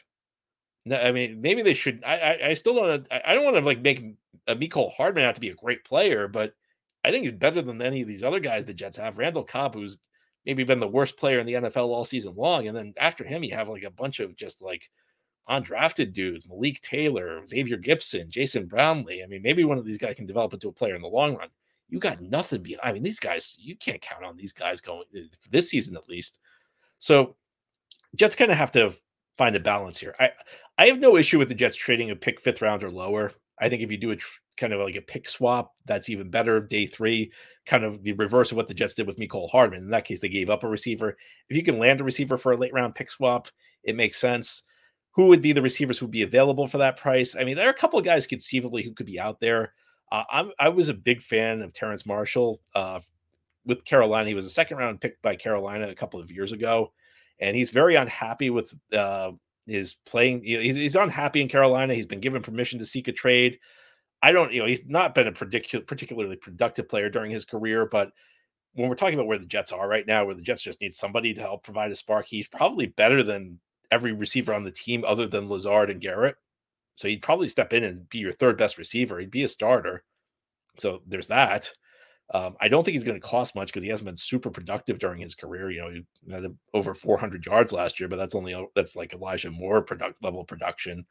No, 0.85 0.97
I 0.97 1.13
mean, 1.13 1.39
maybe 1.39 1.61
they 1.61 1.73
should. 1.73 2.03
I, 2.05 2.17
I, 2.17 2.47
I 2.49 2.53
still 2.53 2.75
don't. 2.75 3.07
I 3.09 3.33
don't 3.33 3.45
want 3.45 3.55
to 3.55 3.61
like 3.61 3.79
make 3.79 4.03
a 4.47 4.55
Mecole 4.55 4.91
Hardman 4.91 5.23
out 5.23 5.33
to 5.35 5.39
be 5.39 5.47
a 5.47 5.55
great 5.55 5.85
player, 5.85 6.27
but 6.27 6.53
I 7.05 7.11
think 7.11 7.23
he's 7.23 7.31
better 7.31 7.61
than 7.61 7.81
any 7.81 8.01
of 8.01 8.07
these 8.09 8.21
other 8.21 8.41
guys 8.41 8.65
the 8.65 8.73
Jets 8.73 8.97
have. 8.97 9.17
Randall 9.17 9.45
Cobb, 9.45 9.75
who's 9.75 9.99
maybe 10.45 10.65
been 10.65 10.81
the 10.81 10.89
worst 10.89 11.15
player 11.15 11.39
in 11.39 11.45
the 11.45 11.53
NFL 11.53 11.87
all 11.87 12.03
season 12.03 12.35
long, 12.35 12.67
and 12.67 12.75
then 12.75 12.93
after 12.97 13.23
him, 13.23 13.45
you 13.45 13.55
have 13.55 13.69
like 13.69 13.83
a 13.83 13.91
bunch 13.91 14.19
of 14.19 14.35
just 14.35 14.61
like 14.61 14.89
undrafted 15.49 16.11
dudes: 16.11 16.49
Malik 16.49 16.81
Taylor, 16.81 17.41
Xavier 17.47 17.77
Gipson, 17.77 18.27
Jason 18.27 18.65
Brownlee. 18.65 19.23
I 19.23 19.27
mean, 19.27 19.41
maybe 19.41 19.63
one 19.63 19.77
of 19.77 19.85
these 19.85 19.97
guys 19.97 20.15
can 20.15 20.25
develop 20.25 20.53
into 20.53 20.67
a 20.67 20.73
player 20.73 20.95
in 20.95 21.01
the 21.01 21.07
long 21.07 21.37
run. 21.37 21.47
You 21.87 21.97
got 21.97 22.21
nothing 22.21 22.61
behind. 22.61 22.81
I 22.83 22.91
mean, 22.91 23.03
these 23.03 23.21
guys, 23.21 23.55
you 23.57 23.77
can't 23.77 24.01
count 24.01 24.25
on 24.25 24.35
these 24.35 24.51
guys 24.51 24.81
going 24.81 25.05
this 25.49 25.69
season 25.69 25.95
at 25.95 26.09
least. 26.09 26.39
So 26.99 27.35
Jets 28.15 28.35
kind 28.35 28.51
of 28.51 28.57
have 28.57 28.71
to 28.73 28.93
find 29.37 29.55
a 29.55 29.59
balance 29.59 29.97
here. 29.97 30.15
I 30.19 30.31
I 30.77 30.87
have 30.87 30.99
no 30.99 31.17
issue 31.17 31.39
with 31.39 31.49
the 31.49 31.55
Jets 31.55 31.75
trading 31.75 32.11
a 32.11 32.15
pick 32.15 32.39
fifth 32.39 32.61
round 32.61 32.83
or 32.83 32.91
lower. 32.91 33.33
I 33.59 33.67
think 33.67 33.81
if 33.81 33.91
you 33.91 33.97
do 33.97 34.11
a 34.11 34.15
tr- 34.15 34.39
kind 34.55 34.71
of 34.71 34.79
like 34.79 34.95
a 34.95 35.01
pick 35.01 35.27
swap, 35.29 35.73
that's 35.85 36.09
even 36.09 36.29
better. 36.29 36.61
Day 36.61 36.85
three, 36.85 37.31
kind 37.65 37.83
of 37.83 38.03
the 38.03 38.13
reverse 38.13 38.51
of 38.51 38.57
what 38.57 38.67
the 38.67 38.73
Jets 38.73 38.93
did 38.93 39.07
with 39.07 39.17
Mecole 39.17 39.49
Hardman. 39.49 39.83
In 39.83 39.89
that 39.89 40.05
case, 40.05 40.21
they 40.21 40.29
gave 40.29 40.49
up 40.49 40.63
a 40.63 40.69
receiver. 40.69 41.17
If 41.49 41.57
you 41.57 41.63
can 41.63 41.79
land 41.79 41.99
a 41.99 42.03
receiver 42.05 42.37
for 42.37 42.51
a 42.51 42.57
late 42.57 42.73
round 42.73 42.95
pick 42.95 43.11
swap, 43.11 43.47
it 43.83 43.95
makes 43.95 44.19
sense. 44.19 44.63
Who 45.11 45.27
would 45.27 45.41
be 45.41 45.51
the 45.51 45.61
receivers 45.61 45.97
who 45.97 46.05
would 46.05 46.11
be 46.11 46.21
available 46.21 46.67
for 46.67 46.77
that 46.77 46.97
price? 46.97 47.35
I 47.35 47.43
mean, 47.43 47.55
there 47.55 47.67
are 47.67 47.71
a 47.71 47.77
couple 47.77 47.99
of 47.99 48.05
guys 48.05 48.27
conceivably 48.27 48.83
who 48.83 48.93
could 48.93 49.05
be 49.05 49.19
out 49.19 49.39
there. 49.39 49.73
Uh, 50.11 50.23
I'm 50.31 50.51
I 50.59 50.69
was 50.69 50.89
a 50.89 50.93
big 50.93 51.21
fan 51.21 51.61
of 51.61 51.73
Terrace 51.73 52.05
Marshall 52.05 52.61
uh, 52.75 52.99
with 53.65 53.85
Carolina. 53.85 54.27
He 54.27 54.35
was 54.35 54.45
a 54.45 54.49
second 54.49 54.77
round 54.77 55.01
pick 55.01 55.21
by 55.21 55.35
Carolina 55.35 55.87
a 55.89 55.95
couple 55.95 56.19
of 56.19 56.31
years 56.31 56.51
ago, 56.51 56.91
and 57.39 57.55
he's 57.55 57.69
very 57.69 57.95
unhappy 57.95 58.49
with 58.49 58.73
uh, 58.93 59.31
his 59.65 59.95
playing. 60.05 60.43
You 60.43 60.57
know, 60.57 60.63
he's, 60.63 60.75
he's 60.75 60.95
unhappy 60.95 61.41
in 61.41 61.49
Carolina. 61.49 61.93
He's 61.93 62.05
been 62.05 62.19
given 62.19 62.41
permission 62.41 62.79
to 62.79 62.85
seek 62.85 63.07
a 63.07 63.13
trade. 63.13 63.59
I 64.21 64.31
don't, 64.31 64.51
you 64.51 64.59
know, 64.59 64.67
he's 64.67 64.85
not 64.85 65.15
been 65.15 65.27
a 65.27 65.31
particular, 65.31 65.85
particularly 65.85 66.35
productive 66.35 66.89
player 66.89 67.09
during 67.09 67.31
his 67.31 67.45
career, 67.45 67.85
but 67.85 68.11
when 68.73 68.89
we're 68.89 68.95
talking 68.95 69.15
about 69.15 69.27
where 69.27 69.37
the 69.37 69.45
Jets 69.45 69.71
are 69.71 69.87
right 69.87 70.05
now, 70.05 70.25
where 70.25 70.35
the 70.35 70.41
Jets 70.41 70.61
just 70.61 70.81
need 70.81 70.93
somebody 70.93 71.33
to 71.33 71.41
help 71.41 71.63
provide 71.63 71.91
a 71.91 71.95
spark, 71.95 72.25
he's 72.25 72.47
probably 72.47 72.87
better 72.87 73.23
than 73.23 73.59
every 73.91 74.11
receiver 74.11 74.53
on 74.53 74.63
the 74.63 74.71
team 74.71 75.03
other 75.07 75.27
than 75.27 75.49
Lazard 75.49 75.89
and 75.89 76.01
Garrett. 76.01 76.35
So 76.95 77.07
he'd 77.07 77.21
probably 77.21 77.47
step 77.47 77.73
in 77.73 77.83
and 77.83 78.07
be 78.09 78.19
your 78.19 78.31
third 78.31 78.57
best 78.57 78.77
receiver. 78.77 79.19
He'd 79.19 79.31
be 79.31 79.43
a 79.43 79.49
starter. 79.49 80.03
So 80.77 81.01
there's 81.07 81.27
that. 81.27 81.71
Um, 82.31 82.55
I 82.61 82.67
don't 82.67 82.83
think 82.83 82.93
he's 82.93 83.03
going 83.03 83.19
to 83.19 83.27
cost 83.27 83.55
much 83.55 83.67
because 83.69 83.83
he 83.83 83.89
hasn't 83.89 84.05
been 84.05 84.17
super 84.17 84.51
productive 84.51 84.99
during 84.99 85.19
his 85.19 85.33
career. 85.33 85.71
You 85.71 85.81
know, 85.81 85.89
he 85.89 86.31
had 86.31 86.45
over 86.73 86.93
400 86.93 87.45
yards 87.45 87.71
last 87.71 87.99
year, 87.99 88.07
but 88.07 88.17
that's 88.17 88.35
only 88.35 88.55
that's 88.75 88.95
like 88.95 89.13
Elijah 89.13 89.49
Moore 89.49 89.81
product 89.81 90.21
level 90.21 90.43
production. 90.43 91.05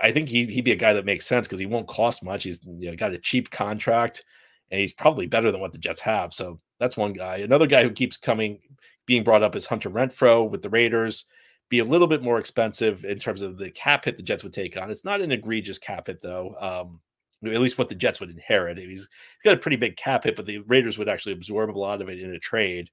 I 0.00 0.12
think 0.12 0.28
he, 0.28 0.46
he'd 0.46 0.64
be 0.64 0.72
a 0.72 0.76
guy 0.76 0.92
that 0.92 1.04
makes 1.04 1.26
sense 1.26 1.48
because 1.48 1.58
he 1.58 1.66
won't 1.66 1.88
cost 1.88 2.22
much. 2.22 2.44
He's 2.44 2.60
you 2.64 2.90
know, 2.90 2.96
got 2.96 3.12
a 3.12 3.18
cheap 3.18 3.50
contract 3.50 4.24
and 4.70 4.80
he's 4.80 4.92
probably 4.92 5.26
better 5.26 5.50
than 5.50 5.60
what 5.60 5.72
the 5.72 5.78
Jets 5.78 6.00
have. 6.00 6.32
So 6.32 6.60
that's 6.78 6.96
one 6.96 7.12
guy. 7.12 7.38
Another 7.38 7.66
guy 7.66 7.82
who 7.82 7.90
keeps 7.90 8.16
coming, 8.16 8.60
being 9.06 9.24
brought 9.24 9.42
up 9.42 9.56
is 9.56 9.66
Hunter 9.66 9.90
Renfrow 9.90 10.48
with 10.48 10.62
the 10.62 10.70
Raiders. 10.70 11.24
Be 11.70 11.80
a 11.80 11.84
little 11.84 12.06
bit 12.06 12.22
more 12.22 12.38
expensive 12.38 13.04
in 13.04 13.18
terms 13.18 13.42
of 13.42 13.58
the 13.58 13.70
cap 13.70 14.04
hit 14.04 14.16
the 14.16 14.22
Jets 14.22 14.44
would 14.44 14.52
take 14.52 14.76
on. 14.76 14.90
It's 14.90 15.04
not 15.04 15.20
an 15.20 15.32
egregious 15.32 15.78
cap 15.78 16.06
hit 16.06 16.22
though. 16.22 16.54
Um, 16.60 17.00
at 17.44 17.60
least 17.60 17.78
what 17.78 17.88
the 17.88 17.94
Jets 17.94 18.20
would 18.20 18.30
inherit. 18.30 18.78
He's, 18.78 18.88
he's 18.88 19.08
got 19.44 19.54
a 19.54 19.60
pretty 19.60 19.76
big 19.76 19.96
cap 19.96 20.24
hit, 20.24 20.36
but 20.36 20.46
the 20.46 20.58
Raiders 20.58 20.98
would 20.98 21.08
actually 21.08 21.32
absorb 21.32 21.70
a 21.70 21.78
lot 21.78 22.02
of 22.02 22.08
it 22.08 22.20
in 22.20 22.34
a 22.34 22.38
trade. 22.38 22.90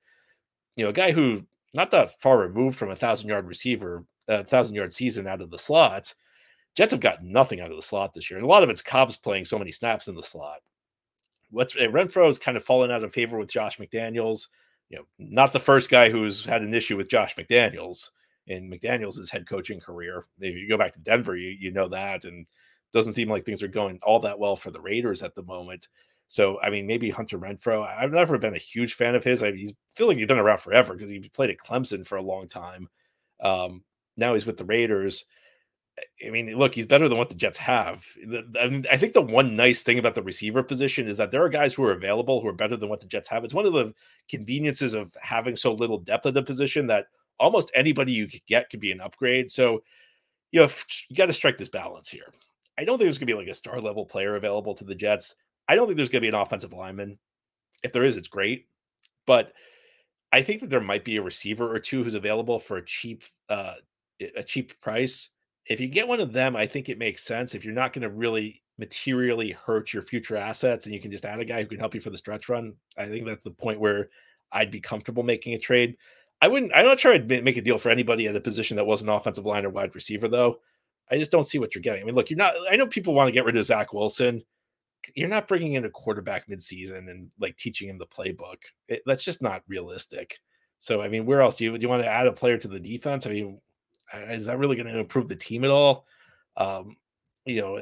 You 0.76 0.84
know, 0.84 0.90
a 0.90 0.94
guy 0.94 1.12
who 1.12 1.46
not 1.74 1.92
that 1.92 2.20
far 2.22 2.38
removed 2.38 2.78
from 2.78 2.92
a 2.92 2.96
thousand 2.96 3.28
yard 3.28 3.48
receiver, 3.48 4.06
a 4.28 4.44
thousand 4.44 4.76
yard 4.76 4.94
season 4.94 5.28
out 5.28 5.42
of 5.42 5.52
the 5.52 5.60
slots. 5.60 6.16
Jets 6.76 6.92
have 6.92 7.02
got 7.02 7.24
nothing 7.24 7.62
out 7.62 7.72
of 7.72 7.78
the 7.78 7.82
slot 7.82 8.14
this 8.14 8.30
year. 8.30 8.38
And 8.38 8.46
a 8.46 8.50
lot 8.50 8.64
of 8.64 8.70
it's 8.70 8.82
Cobbs 8.82 9.16
playing 9.16 9.46
so 9.46 9.58
many 9.58 9.72
snaps 9.72 10.08
in 10.08 10.16
the 10.16 10.24
slot. 10.24 10.60
What's 11.52 11.76
Renfrow 11.76 12.26
has 12.26 12.40
kind 12.40 12.58
of 12.58 12.64
fallen 12.64 12.92
out 12.92 13.04
of 13.04 13.14
favor 13.14 13.38
with 13.38 13.52
Josh 13.52 13.78
McDaniels. 13.78 14.48
You 14.90 14.98
know, 14.98 15.06
not 15.18 15.54
the 15.54 15.60
first 15.60 15.90
guy 15.90 16.10
who's 16.10 16.46
had 16.46 16.62
an 16.62 16.74
issue 16.74 16.98
with 16.98 17.10
Josh 17.10 17.36
McDaniels 17.36 18.10
in 18.48 18.70
McDaniels' 18.70 19.30
head 19.30 19.48
coaching 19.48 19.80
career. 19.80 20.26
If 20.40 20.56
you 20.56 20.68
go 20.68 20.78
back 20.78 20.94
to 20.94 21.00
Denver, 21.00 21.36
you, 21.36 21.50
you 21.50 21.72
know 21.72 21.88
that. 21.90 22.26
And 22.26 22.46
doesn't 22.94 23.14
seem 23.14 23.30
like 23.30 23.46
things 23.46 23.64
are 23.64 23.68
going 23.68 24.00
all 24.04 24.20
that 24.22 24.40
well 24.40 24.56
for 24.56 24.72
the 24.72 24.82
Raiders 24.82 25.22
at 25.22 25.36
the 25.36 25.44
moment. 25.44 25.88
So, 26.28 26.60
I 26.62 26.70
mean, 26.70 26.88
maybe 26.88 27.10
Hunter 27.10 27.38
Renfrow. 27.38 27.88
I've 27.88 28.12
never 28.12 28.38
been 28.38 28.56
a 28.56 28.60
huge 28.60 28.96
fan 28.96 29.16
of 29.16 29.24
his. 29.24 29.44
I 29.44 29.52
he's 29.52 29.74
feel 29.96 30.08
like 30.08 30.18
he's 30.18 30.28
been 30.28 30.40
around 30.40 30.60
forever 30.60 30.94
because 30.94 31.10
he 31.10 31.20
played 31.30 31.52
at 31.52 31.58
Clemson 31.58 32.06
for 32.06 32.18
a 32.18 32.22
long 32.22 32.48
time. 32.48 32.90
Um, 33.42 33.84
now 34.18 34.34
he's 34.34 34.46
with 34.46 34.58
the 34.58 34.66
Raiders. 34.66 35.26
I 36.26 36.30
mean, 36.30 36.58
look, 36.58 36.76
he's 36.76 36.86
better 36.86 37.08
than 37.08 37.18
what 37.18 37.30
the 37.30 37.36
Jets 37.36 37.58
have. 37.58 38.06
I, 38.60 38.68
mean, 38.68 38.86
I 38.92 38.98
think 38.98 39.14
the 39.14 39.22
one 39.22 39.56
nice 39.56 39.82
thing 39.82 39.98
about 39.98 40.16
the 40.16 40.24
receiver 40.24 40.62
position 40.62 41.08
is 41.08 41.16
that 41.18 41.32
there 41.32 41.44
are 41.44 41.50
guys 41.50 41.74
who 41.74 41.84
are 41.86 41.94
available 41.94 42.42
who 42.42 42.48
are 42.48 42.54
better 42.54 42.76
than 42.76 42.90
what 42.90 43.00
the 43.00 43.08
Jets 43.08 43.30
have. 43.30 43.46
It's 43.46 43.54
one 43.54 43.66
of 43.66 43.74
the 43.74 43.94
conveniences 44.28 44.94
of 44.94 45.16
having 45.22 45.56
so 45.56 45.74
little 45.74 46.00
depth 46.00 46.26
at 46.26 46.34
the 46.34 46.44
position 46.44 46.88
that 46.88 47.06
almost 47.40 47.72
anybody 47.74 48.12
you 48.12 48.28
could 48.28 48.46
get 48.46 48.70
could 48.70 48.82
be 48.82 48.92
an 48.92 49.00
upgrade. 49.00 49.50
So, 49.50 49.84
you 50.52 50.62
know, 50.62 50.70
you 51.08 51.16
got 51.16 51.28
to 51.28 51.34
strike 51.34 51.58
this 51.58 51.70
balance 51.70 52.10
here. 52.10 52.34
I 52.78 52.84
don't 52.84 52.98
think 52.98 53.08
there's 53.08 53.18
going 53.18 53.28
to 53.28 53.34
be 53.34 53.40
like 53.40 53.48
a 53.48 53.54
star 53.54 53.80
level 53.80 54.06
player 54.06 54.36
available 54.36 54.74
to 54.76 54.84
the 54.84 54.96
Jets. 54.96 55.36
I 55.68 55.76
don't 55.76 55.88
think 55.88 55.98
there's 55.98 56.10
going 56.10 56.22
to 56.22 56.32
be 56.32 56.36
an 56.36 56.42
offensive 56.42 56.74
lineman. 56.74 57.18
If 57.84 57.94
there 57.94 58.04
is, 58.04 58.18
it's 58.18 58.28
great. 58.28 58.68
But 59.26 59.54
I 60.32 60.42
think 60.42 60.62
that 60.62 60.70
there 60.70 60.82
might 60.82 61.06
be 61.06 61.18
a 61.18 61.22
receiver 61.22 61.74
or 61.74 61.80
two 61.80 62.04
who's 62.04 62.14
available 62.14 62.60
for 62.60 62.78
a 62.78 62.86
cheap 62.86 63.24
uh, 63.50 63.76
a 64.36 64.44
cheap 64.44 64.80
price. 64.82 65.30
If 65.66 65.80
you 65.80 65.88
get 65.88 66.08
one 66.08 66.20
of 66.20 66.32
them, 66.32 66.56
I 66.56 66.68
think 66.68 66.90
it 66.90 67.00
makes 67.00 67.24
sense. 67.24 67.56
If 67.56 67.66
you're 67.66 67.74
not 67.74 67.94
going 67.94 68.04
to 68.04 68.10
really 68.10 68.62
materially 68.78 69.52
hurt 69.52 69.94
your 69.94 70.04
future 70.04 70.36
assets 70.36 70.86
and 70.86 70.94
you 70.94 71.02
can 71.02 71.12
just 71.12 71.26
add 71.26 71.40
a 71.40 71.46
guy 71.46 71.62
who 71.62 71.68
can 71.68 71.80
help 71.80 71.96
you 71.96 72.02
for 72.02 72.10
the 72.10 72.18
stretch 72.18 72.50
run, 72.50 72.74
I 72.98 73.06
think 73.08 73.26
that's 73.26 73.44
the 73.44 73.52
point 73.52 73.80
where 73.80 74.10
I'd 74.52 74.72
be 74.72 74.80
comfortable 74.80 75.24
making 75.24 75.54
a 75.54 75.60
trade. 75.60 75.98
I 76.42 76.48
wouldn't. 76.48 76.72
I'm 76.76 76.86
not 76.86 77.00
sure 77.00 77.14
I'd 77.14 77.28
make 77.28 77.58
a 77.58 77.62
deal 77.62 77.78
for 77.78 77.90
anybody 77.90 78.28
at 78.28 78.36
a 78.36 78.42
position 78.42 78.76
that 78.78 78.86
wasn't 78.86 79.10
offensive 79.10 79.46
line 79.46 79.66
or 79.66 79.70
wide 79.70 79.96
receiver, 79.96 80.28
though. 80.28 80.60
I 81.12 81.18
just 81.18 81.32
don't 81.32 81.46
see 81.46 81.60
what 81.60 81.76
you're 81.76 81.82
getting. 81.82 82.02
I 82.02 82.06
mean, 82.06 82.16
look, 82.16 82.30
you're 82.30 82.38
not. 82.38 82.56
I 82.70 82.76
know 82.76 82.88
people 82.88 83.14
want 83.14 83.28
to 83.28 83.32
get 83.32 83.46
rid 83.46 83.58
of 83.58 83.66
Zach 83.66 83.94
Wilson. 83.94 84.44
You're 85.14 85.30
not 85.30 85.48
bringing 85.48 85.74
in 85.74 85.86
a 85.86 85.90
quarterback 85.90 86.48
midseason 86.48 87.12
and 87.12 87.30
like 87.40 87.58
teaching 87.58 87.90
him 87.90 88.00
the 88.00 88.08
playbook. 88.08 88.58
It, 88.88 89.04
that's 89.06 89.24
just 89.24 89.42
not 89.42 89.62
realistic. 89.68 90.40
So, 90.80 91.02
I 91.02 91.08
mean, 91.08 91.26
where 91.26 91.42
else 91.42 91.58
do 91.58 91.66
you 91.66 91.78
do 91.78 91.82
you 91.84 91.90
want 91.90 92.04
to 92.04 92.10
add 92.10 92.28
a 92.28 92.32
player 92.32 92.58
to 92.58 92.68
the 92.68 92.80
defense? 92.80 93.28
I 93.28 93.32
mean, 93.32 93.62
is 94.30 94.46
that 94.46 94.58
really 94.58 94.76
going 94.76 94.88
to 94.88 95.00
improve 95.00 95.28
the 95.28 95.36
team 95.36 95.64
at 95.64 95.70
all? 95.70 96.06
Um, 96.58 96.98
you 97.46 97.62
know, 97.62 97.80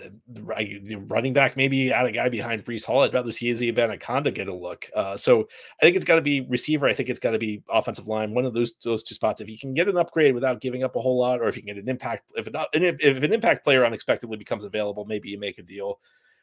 running 1.08 1.32
back, 1.32 1.56
maybe 1.56 1.92
add 1.92 2.06
a 2.06 2.12
guy 2.12 2.28
behind 2.28 2.66
Breece 2.66 2.84
Hall. 2.84 3.02
I'd 3.02 3.14
rather 3.14 3.32
see 3.32 3.48
Izzy 3.48 3.72
Abanikanda 3.72 4.34
get 4.34 4.50
a 4.50 4.54
look. 4.54 4.90
Uh, 4.94 5.16
so 5.16 5.48
I 5.82 5.86
think 5.86 5.96
it's 5.96 6.04
got 6.04 6.16
to 6.16 6.22
be 6.22 6.42
receiver. 6.42 6.88
I 6.88 6.94
think 6.94 7.08
it's 7.08 7.20
got 7.20 7.32
to 7.32 7.40
be 7.40 7.64
offensive 7.70 8.08
line. 8.08 8.34
One 8.34 8.44
of 8.44 8.54
those 8.54 8.76
those 8.84 9.04
two 9.04 9.16
spots. 9.16 9.40
If 9.40 9.48
you 9.48 9.58
can 9.58 9.74
get 9.74 9.88
an 9.88 9.98
upgrade 9.98 10.36
without 10.36 10.60
giving 10.60 10.84
up 10.84 10.98
a 10.98 11.02
whole 11.02 11.18
lot, 11.18 11.40
or 11.40 11.48
if 11.48 11.56
you 11.56 11.62
can 11.62 11.74
get 11.74 11.82
an 11.82 11.90
impact, 11.90 12.34
if, 12.36 12.52
not, 12.52 12.68
if 12.74 13.24
an 13.24 13.34
impact 13.34 13.64
player 13.64 13.86
unexpectedly 13.86 14.36
becomes 14.36 14.66
available, 14.66 15.06
maybe 15.06 15.30
you 15.30 15.40
make 15.40 15.58
a 15.58 15.64
deal. 15.64 16.00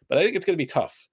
But 0.09 0.17
I 0.17 0.23
think 0.23 0.35
it's 0.35 0.47
going 0.47 0.57
to 0.57 0.63
be 0.63 0.67
tough. 0.67 1.09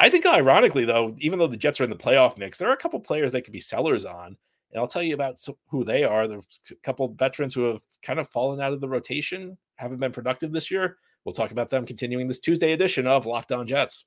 I 0.00 0.08
think, 0.08 0.26
ironically, 0.26 0.84
though, 0.84 1.16
even 1.18 1.40
though 1.40 1.48
the 1.48 1.56
Jets 1.56 1.80
are 1.80 1.84
in 1.84 1.90
the 1.90 1.96
playoff 1.96 2.38
mix, 2.38 2.56
there 2.56 2.68
are 2.68 2.74
a 2.74 2.76
couple 2.76 3.00
players 3.00 3.32
they 3.32 3.42
could 3.42 3.52
be 3.52 3.60
sellers 3.60 4.04
on. 4.04 4.36
And 4.70 4.80
I'll 4.80 4.86
tell 4.86 5.02
you 5.02 5.14
about 5.14 5.44
who 5.66 5.82
they 5.82 6.04
are. 6.04 6.28
There's 6.28 6.46
a 6.70 6.76
couple 6.76 7.08
veterans 7.08 7.54
who 7.54 7.62
have 7.64 7.82
kind 8.02 8.20
of 8.20 8.28
fallen 8.28 8.60
out 8.60 8.72
of 8.72 8.80
the 8.80 8.88
rotation, 8.88 9.58
haven't 9.76 9.98
been 9.98 10.12
productive 10.12 10.52
this 10.52 10.70
year. 10.70 10.98
We'll 11.24 11.34
talk 11.34 11.50
about 11.50 11.70
them 11.70 11.86
continuing 11.86 12.28
this 12.28 12.40
Tuesday 12.40 12.72
edition 12.72 13.06
of 13.06 13.26
Locked 13.26 13.52
On 13.52 13.66
Jets. 13.66 14.04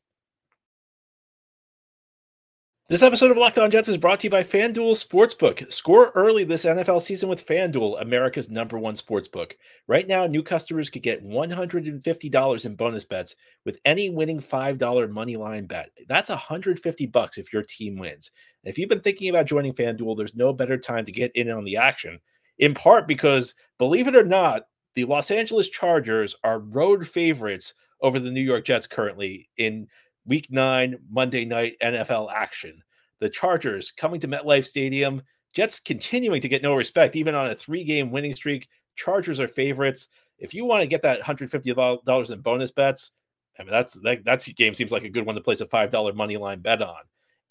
This 2.91 3.04
episode 3.04 3.32
of 3.32 3.38
Locked 3.38 3.58
On 3.58 3.71
Jets 3.71 3.88
is 3.88 3.95
brought 3.95 4.19
to 4.19 4.28
you 4.28 4.30
by 4.30 4.43
FanDuel 4.43 5.02
Sportsbook. 5.02 5.71
Score 5.71 6.12
early 6.13 6.43
this 6.43 6.65
NFL 6.65 7.02
season 7.02 7.30
with 7.30 7.45
FanDuel, 7.45 8.02
America's 8.02 8.50
number 8.50 8.78
one 8.78 8.95
sportsbook. 8.95 9.54
Right 9.88 10.06
now, 10.06 10.28
new 10.28 10.43
customers 10.43 10.89
could 10.89 11.02
get 11.02 11.26
$150 11.26 12.65
in 12.65 12.76
bonus 12.76 13.06
bets 13.06 13.36
with 13.63 13.80
any 13.86 14.10
winning 14.10 14.41
$5 14.41 15.10
money 15.10 15.38
line 15.38 15.67
bet. 15.67 15.91
That's 16.10 16.30
150 16.30 17.06
bucks 17.06 17.38
if 17.38 17.54
your 17.54 17.63
team 17.63 17.95
wins. 17.95 18.30
if 18.65 18.78
you've 18.78 18.89
been 18.89 19.00
thinking 19.00 19.30
about 19.30 19.45
joining 19.45 19.74
FanDuel, 19.74 20.17
there's 20.17 20.36
no 20.36 20.52
better 20.52 20.78
time 20.78 21.06
to 21.06 21.13
get 21.13 21.32
in 21.34 21.50
on 21.50 21.63
the 21.63 21.78
action. 21.78 22.19
In 22.60 22.74
part 22.74 23.08
because, 23.08 23.56
believe 23.78 24.08
it 24.08 24.17
or 24.17 24.26
not, 24.26 24.63
the 24.95 25.06
Los 25.06 25.32
Angeles 25.32 25.69
Chargers 25.69 26.36
are 26.43 26.60
road 26.60 27.08
favorites 27.08 27.73
over 28.01 28.19
the 28.19 28.32
New 28.32 28.41
York 28.41 28.65
Jets 28.65 28.88
currently 28.88 29.49
in 29.58 29.88
week 30.25 30.47
nine, 30.49 30.97
Monday 31.10 31.45
night 31.45 31.75
NFL 31.82 32.32
action. 32.34 32.82
The 33.19 33.30
Chargers 33.30 33.91
coming 33.91 34.19
to 34.19 34.27
MetLife 34.27 34.65
Stadium. 34.65 35.21
Jets 35.54 35.80
continuing 35.80 36.41
to 36.41 36.49
get 36.49 36.63
no 36.63 36.75
respect, 36.75 37.15
even 37.15 37.36
on 37.36 37.51
a 37.51 37.56
three 37.56 37.84
game 37.84 38.12
winning 38.12 38.36
streak. 38.36 38.67
Chargers 38.95 39.39
are 39.39 39.47
favorites. 39.47 40.08
If 40.39 40.54
you 40.54 40.65
want 40.65 40.82
to 40.82 40.88
get 40.88 41.04
that 41.04 41.21
$150 41.21 42.32
in 42.32 42.41
bonus 42.41 42.71
bets, 42.71 43.12
I 43.60 43.63
mean, 43.63 43.71
that's 43.71 43.93
that 44.01 44.23
that's 44.23 44.47
game 44.47 44.73
seems 44.73 44.91
like 44.91 45.04
a 45.04 45.10
good 45.10 45.25
one 45.25 45.36
to 45.36 45.41
place 45.41 45.62
a 45.62 45.65
$5 45.65 46.15
money 46.15 46.38
line 46.38 46.60
bet 46.60 46.82
on. 46.82 47.01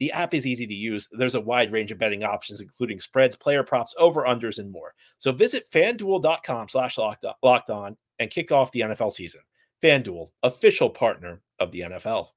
The 0.01 0.11
app 0.13 0.35
is 0.35 0.47
easy 0.47 0.67
to 0.67 0.75
use. 0.75 1.09
There's 1.13 1.35
a 1.35 1.41
wide 1.41 1.71
range 1.71 1.93
of 1.93 1.99
betting 1.99 2.25
options, 2.25 2.63
including 2.63 3.01
spreads, 3.01 3.37
player 3.37 3.63
props, 3.63 3.95
over 3.99 4.23
unders, 4.23 4.59
and 4.59 4.73
more. 4.73 4.95
So 5.19 5.31
visit 5.31 5.71
fanduel.com 5.71 6.69
slash 6.71 6.99
locked 6.99 7.71
on 7.71 7.97
and 8.19 8.31
kick 8.31 8.51
off 8.51 8.73
the 8.73 8.81
NFL 8.81 9.13
season. 9.13 9.43
FanDuel, 9.83 10.31
official 10.43 10.91
partner 10.91 11.43
of 11.59 11.71
the 11.71 11.81
NFL. 11.81 12.29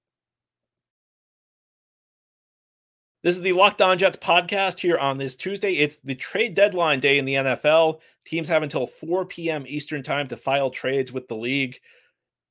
This 3.24 3.38
is 3.38 3.42
the 3.42 3.54
Locked 3.54 3.82
On 3.82 3.98
Jets 3.98 4.18
podcast 4.18 4.80
here 4.80 4.98
on 4.98 5.18
this 5.18 5.38
Tuesday. 5.38 5.76
It's 5.76 5.96
the 5.98 6.16
trade 6.16 6.56
deadline 6.56 7.00
day 7.00 7.18
in 7.18 7.24
the 7.24 7.36
NFL. 7.36 8.00
Teams 8.26 8.50
have 8.50 8.64
until 8.64 8.86
4 8.86 9.26
p.m. 9.26 9.64
Eastern 9.66 10.04
time 10.04 10.28
to 10.28 10.36
file 10.36 10.70
trades 10.70 11.14
with 11.14 11.30
the 11.30 11.36
league 11.36 11.80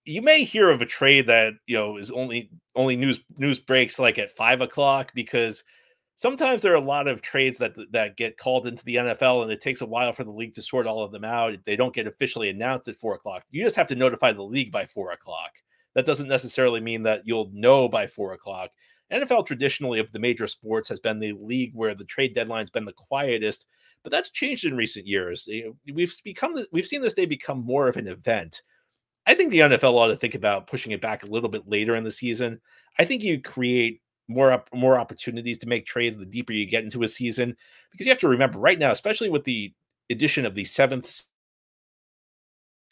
you 0.05 0.23
may 0.23 0.45
hear 0.45 0.71
of 0.71 0.83
a 0.83 0.87
trade 0.87 1.27
that 1.27 1.55
you 1.67 1.77
know 1.77 1.97
is 1.97 2.11
only 2.11 2.51
only 2.75 2.97
news 2.97 3.21
news 3.37 3.59
breaks 3.59 3.99
like 3.99 4.19
at 4.19 4.37
five 4.37 4.61
o'clock 4.61 5.12
because 5.15 5.62
sometimes 6.17 6.62
there 6.62 6.73
are 6.73 6.77
a 6.77 6.81
lot 6.81 7.09
of 7.09 7.23
trades 7.23 7.59
that 7.59 7.75
that 7.93 8.17
get 8.17 8.38
called 8.38 8.67
into 8.67 8.85
the 8.85 8.97
NFL 8.97 9.43
and 9.43 9.53
it 9.53 9.61
takes 9.61 9.81
a 9.81 9.87
while 9.87 10.12
for 10.12 10.25
the 10.25 10.31
league 10.31 10.55
to 10.55 10.62
sort 10.62 10.87
all 10.87 11.03
of 11.03 11.12
them 11.12 11.25
out. 11.25 11.55
They 11.65 11.77
don't 11.77 11.95
get 11.95 12.07
officially 12.07 12.49
announced 12.49 12.88
at 12.88 12.97
four 12.97 13.15
o'clock. 13.15 13.45
You 13.51 13.65
just 13.65 13.77
have 13.77 13.87
to 13.88 13.95
notify 13.95 14.33
the 14.33 14.43
league 14.43 14.73
by 14.73 14.87
four 14.87 15.12
o'clock. 15.12 15.53
That 15.95 16.07
doesn't 16.07 16.29
necessarily 16.29 16.81
mean 16.81 17.03
that 17.05 17.23
you'll 17.25 17.51
know 17.53 17.88
by 17.88 18.07
four 18.07 18.33
o'clock. 18.33 18.71
NFL 19.12 19.47
traditionally 19.47 19.99
of 19.99 20.11
the 20.12 20.19
major 20.19 20.47
sports 20.47 20.88
has 20.88 20.99
been 20.99 21.19
the 21.19 21.33
league 21.35 21.73
where 21.75 21.95
the 21.95 22.05
trade 22.05 22.35
deadline's 22.35 22.71
been 22.71 22.87
the 22.87 22.93
quietest, 22.93 23.67
but 24.03 24.11
that's 24.11 24.31
changed 24.31 24.65
in 24.65 24.75
recent 24.75 25.07
years. 25.07 25.49
We've 25.93 26.15
become 26.25 26.57
we've 26.73 26.87
seen 26.87 27.03
this 27.03 27.15
day 27.15 27.27
become 27.27 27.65
more 27.65 27.88
of 27.88 27.99
an 27.99 28.09
event 28.09 28.62
I 29.27 29.35
think 29.35 29.51
the 29.51 29.61
NFL 29.61 29.95
ought 29.95 30.09
to 30.09 30.17
think 30.17 30.35
about 30.35 30.67
pushing 30.67 30.93
it 30.93 31.01
back 31.01 31.23
a 31.23 31.29
little 31.29 31.49
bit 31.49 31.69
later 31.69 31.95
in 31.97 32.05
the 32.05 32.11
season. 32.11 32.61
I 32.99 33.05
think 33.05 33.23
you 33.23 33.41
create 33.41 34.01
more 34.29 34.53
up 34.53 34.69
more 34.73 34.99
opportunities 34.99 35.59
to 35.59 35.69
make 35.69 35.85
trades 35.85 36.17
the 36.17 36.25
deeper 36.25 36.53
you 36.53 36.67
get 36.67 36.85
into 36.85 37.03
a 37.03 37.09
season 37.09 37.57
because 37.91 38.07
you 38.07 38.13
have 38.13 38.21
to 38.21 38.29
remember 38.29 38.59
right 38.59 38.79
now, 38.79 38.91
especially 38.91 39.29
with 39.29 39.45
the 39.45 39.73
addition 40.11 40.47
of 40.47 40.55
the 40.55 40.65
seventh 40.65 41.25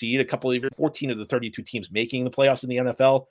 seed, 0.00 0.20
a 0.20 0.24
couple 0.24 0.50
of 0.50 0.64
14 0.76 1.10
of 1.10 1.18
the 1.18 1.26
32 1.26 1.62
teams 1.62 1.90
making 1.90 2.24
the 2.24 2.30
playoffs 2.30 2.64
in 2.64 2.70
the 2.70 2.76
NFL. 2.76 3.26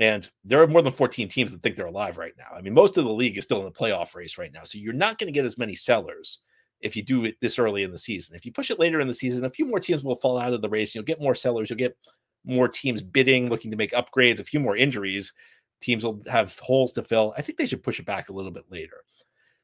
And 0.00 0.28
there 0.44 0.60
are 0.60 0.66
more 0.66 0.82
than 0.82 0.92
14 0.92 1.28
teams 1.28 1.52
that 1.52 1.62
think 1.62 1.76
they're 1.76 1.86
alive 1.86 2.16
right 2.16 2.32
now. 2.36 2.56
I 2.56 2.60
mean, 2.60 2.74
most 2.74 2.98
of 2.98 3.04
the 3.04 3.12
league 3.12 3.38
is 3.38 3.44
still 3.44 3.58
in 3.58 3.64
the 3.64 3.70
playoff 3.70 4.14
race 4.14 4.38
right 4.38 4.52
now. 4.52 4.64
So 4.64 4.78
you're 4.78 4.92
not 4.92 5.18
going 5.18 5.28
to 5.28 5.32
get 5.32 5.44
as 5.44 5.58
many 5.58 5.76
sellers 5.76 6.40
if 6.80 6.96
you 6.96 7.02
do 7.02 7.24
it 7.24 7.36
this 7.40 7.58
early 7.58 7.84
in 7.84 7.92
the 7.92 7.98
season. 7.98 8.34
If 8.34 8.44
you 8.44 8.52
push 8.52 8.70
it 8.70 8.80
later 8.80 9.00
in 9.00 9.06
the 9.06 9.14
season, 9.14 9.44
a 9.44 9.50
few 9.50 9.66
more 9.66 9.78
teams 9.78 10.02
will 10.02 10.16
fall 10.16 10.38
out 10.38 10.52
of 10.52 10.62
the 10.62 10.68
race. 10.68 10.90
And 10.90 10.94
you'll 10.96 11.04
get 11.04 11.20
more 11.20 11.36
sellers. 11.36 11.70
You'll 11.70 11.78
get 11.78 11.96
more 12.44 12.68
teams 12.68 13.00
bidding, 13.00 13.48
looking 13.48 13.70
to 13.70 13.76
make 13.76 13.92
upgrades, 13.92 14.40
a 14.40 14.44
few 14.44 14.60
more 14.60 14.76
injuries, 14.76 15.32
teams 15.80 16.04
will 16.04 16.20
have 16.26 16.58
holes 16.58 16.92
to 16.92 17.02
fill. 17.02 17.34
I 17.36 17.42
think 17.42 17.58
they 17.58 17.66
should 17.66 17.82
push 17.82 17.98
it 18.00 18.06
back 18.06 18.28
a 18.28 18.32
little 18.32 18.50
bit 18.50 18.64
later. 18.70 19.04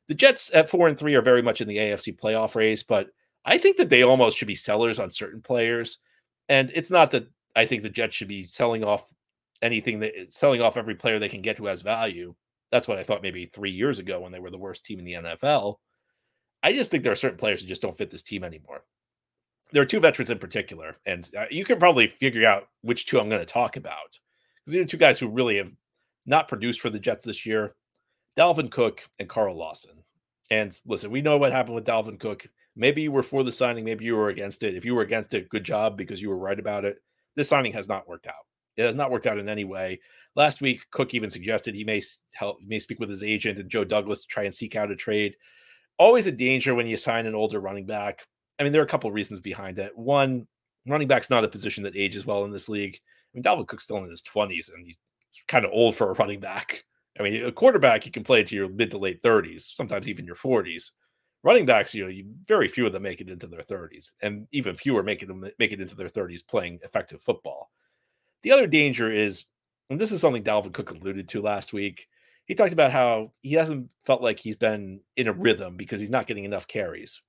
The 0.08 0.14
Jets 0.14 0.50
at 0.54 0.68
four 0.68 0.88
and 0.88 0.98
three 0.98 1.14
are 1.14 1.22
very 1.22 1.42
much 1.42 1.60
in 1.60 1.68
the 1.68 1.76
AFC 1.76 2.18
playoff 2.18 2.54
race, 2.54 2.82
but 2.82 3.08
I 3.44 3.58
think 3.58 3.76
that 3.76 3.88
they 3.88 4.02
almost 4.02 4.36
should 4.36 4.48
be 4.48 4.54
sellers 4.54 4.98
on 4.98 5.10
certain 5.10 5.40
players. 5.40 5.98
And 6.48 6.70
it's 6.74 6.90
not 6.90 7.10
that 7.12 7.28
I 7.56 7.64
think 7.64 7.82
the 7.82 7.90
Jets 7.90 8.16
should 8.16 8.28
be 8.28 8.48
selling 8.50 8.84
off 8.84 9.10
anything 9.62 10.00
that 10.00 10.12
selling 10.28 10.60
off 10.60 10.76
every 10.76 10.94
player 10.94 11.18
they 11.18 11.28
can 11.28 11.42
get 11.42 11.58
who 11.58 11.66
has 11.66 11.82
value. 11.82 12.34
That's 12.70 12.88
what 12.88 12.98
I 12.98 13.02
thought 13.02 13.22
maybe 13.22 13.46
three 13.46 13.70
years 13.70 13.98
ago 13.98 14.20
when 14.20 14.32
they 14.32 14.38
were 14.40 14.50
the 14.50 14.58
worst 14.58 14.84
team 14.84 14.98
in 14.98 15.04
the 15.04 15.12
NFL. 15.14 15.76
I 16.62 16.72
just 16.72 16.90
think 16.90 17.02
there 17.02 17.12
are 17.12 17.16
certain 17.16 17.38
players 17.38 17.62
who 17.62 17.68
just 17.68 17.82
don't 17.82 17.96
fit 17.96 18.10
this 18.10 18.22
team 18.22 18.44
anymore. 18.44 18.84
There 19.72 19.82
are 19.82 19.86
two 19.86 20.00
veterans 20.00 20.30
in 20.30 20.38
particular, 20.38 20.96
and 21.06 21.28
uh, 21.38 21.44
you 21.50 21.64
can 21.64 21.78
probably 21.78 22.06
figure 22.08 22.46
out 22.46 22.68
which 22.82 23.06
two 23.06 23.20
I'm 23.20 23.28
going 23.28 23.40
to 23.40 23.46
talk 23.46 23.76
about 23.76 24.18
because 24.60 24.74
these 24.74 24.84
are 24.84 24.88
two 24.88 24.96
guys 24.96 25.18
who 25.18 25.28
really 25.28 25.56
have 25.56 25.72
not 26.26 26.48
produced 26.48 26.80
for 26.80 26.90
the 26.90 26.98
Jets 26.98 27.24
this 27.24 27.46
year 27.46 27.74
Dalvin 28.36 28.70
Cook 28.70 29.02
and 29.18 29.28
Carl 29.28 29.56
Lawson. 29.56 30.02
And 30.50 30.76
listen, 30.86 31.10
we 31.10 31.22
know 31.22 31.38
what 31.38 31.52
happened 31.52 31.74
with 31.74 31.84
Dalvin 31.84 32.18
Cook. 32.18 32.46
Maybe 32.76 33.02
you 33.02 33.12
were 33.12 33.22
for 33.22 33.44
the 33.44 33.52
signing, 33.52 33.84
maybe 33.84 34.04
you 34.04 34.16
were 34.16 34.28
against 34.28 34.62
it. 34.62 34.76
If 34.76 34.84
you 34.84 34.94
were 34.94 35.02
against 35.02 35.34
it, 35.34 35.48
good 35.48 35.64
job 35.64 35.96
because 35.96 36.20
you 36.22 36.28
were 36.28 36.38
right 36.38 36.58
about 36.58 36.84
it. 36.84 36.98
This 37.36 37.48
signing 37.48 37.72
has 37.72 37.88
not 37.88 38.08
worked 38.08 38.26
out. 38.26 38.46
It 38.76 38.84
has 38.84 38.94
not 38.94 39.10
worked 39.10 39.26
out 39.26 39.38
in 39.38 39.48
any 39.48 39.64
way. 39.64 40.00
Last 40.36 40.60
week, 40.60 40.86
Cook 40.90 41.12
even 41.12 41.28
suggested 41.28 41.74
he 41.74 41.84
may 41.84 42.00
help, 42.32 42.58
may 42.64 42.78
speak 42.78 43.00
with 43.00 43.10
his 43.10 43.24
agent 43.24 43.58
and 43.58 43.68
Joe 43.68 43.84
Douglas 43.84 44.20
to 44.20 44.26
try 44.26 44.44
and 44.44 44.54
seek 44.54 44.76
out 44.76 44.90
a 44.90 44.96
trade. 44.96 45.34
Always 45.98 46.26
a 46.26 46.32
danger 46.32 46.74
when 46.74 46.86
you 46.86 46.96
sign 46.96 47.26
an 47.26 47.34
older 47.34 47.60
running 47.60 47.84
back. 47.84 48.26
I 48.60 48.62
mean, 48.62 48.72
there 48.72 48.82
are 48.82 48.84
a 48.84 48.88
couple 48.88 49.08
of 49.08 49.14
reasons 49.14 49.40
behind 49.40 49.78
it. 49.78 49.96
One, 49.96 50.46
running 50.86 51.08
back's 51.08 51.30
not 51.30 51.44
a 51.44 51.48
position 51.48 51.82
that 51.84 51.96
ages 51.96 52.26
well 52.26 52.44
in 52.44 52.50
this 52.50 52.68
league. 52.68 52.94
I 52.94 53.28
mean, 53.34 53.42
Dalvin 53.42 53.66
Cook's 53.66 53.84
still 53.84 53.96
in 53.96 54.10
his 54.10 54.22
20s 54.22 54.72
and 54.72 54.84
he's 54.84 54.96
kind 55.48 55.64
of 55.64 55.72
old 55.72 55.96
for 55.96 56.10
a 56.10 56.14
running 56.14 56.40
back. 56.40 56.84
I 57.18 57.22
mean, 57.22 57.44
a 57.44 57.52
quarterback 57.52 58.06
you 58.06 58.12
can 58.12 58.22
play 58.22 58.44
to 58.44 58.54
your 58.54 58.68
mid 58.68 58.90
to 58.92 58.98
late 58.98 59.22
30s, 59.22 59.74
sometimes 59.74 60.08
even 60.08 60.24
your 60.24 60.36
40s. 60.36 60.92
Running 61.42 61.64
backs, 61.64 61.94
you 61.94 62.04
know, 62.04 62.10
you, 62.10 62.26
very 62.46 62.68
few 62.68 62.86
of 62.86 62.92
them 62.92 63.02
make 63.02 63.20
it 63.22 63.30
into 63.30 63.46
their 63.46 63.62
30s, 63.62 64.12
and 64.20 64.46
even 64.52 64.76
fewer 64.76 65.02
make 65.02 65.22
it 65.22 65.30
make 65.58 65.72
it 65.72 65.80
into 65.80 65.94
their 65.94 66.08
30s 66.08 66.46
playing 66.46 66.78
effective 66.82 67.22
football. 67.22 67.70
The 68.42 68.52
other 68.52 68.66
danger 68.66 69.10
is, 69.10 69.46
and 69.88 69.98
this 69.98 70.12
is 70.12 70.20
something 70.20 70.44
Dalvin 70.44 70.74
Cook 70.74 70.90
alluded 70.90 71.28
to 71.28 71.40
last 71.40 71.72
week. 71.72 72.08
He 72.44 72.54
talked 72.54 72.74
about 72.74 72.92
how 72.92 73.32
he 73.40 73.54
hasn't 73.54 73.90
felt 74.04 74.20
like 74.22 74.38
he's 74.38 74.56
been 74.56 75.00
in 75.16 75.28
a 75.28 75.32
mm-hmm. 75.32 75.42
rhythm 75.42 75.76
because 75.76 75.98
he's 75.98 76.10
not 76.10 76.26
getting 76.26 76.44
enough 76.44 76.68
carries. 76.68 77.22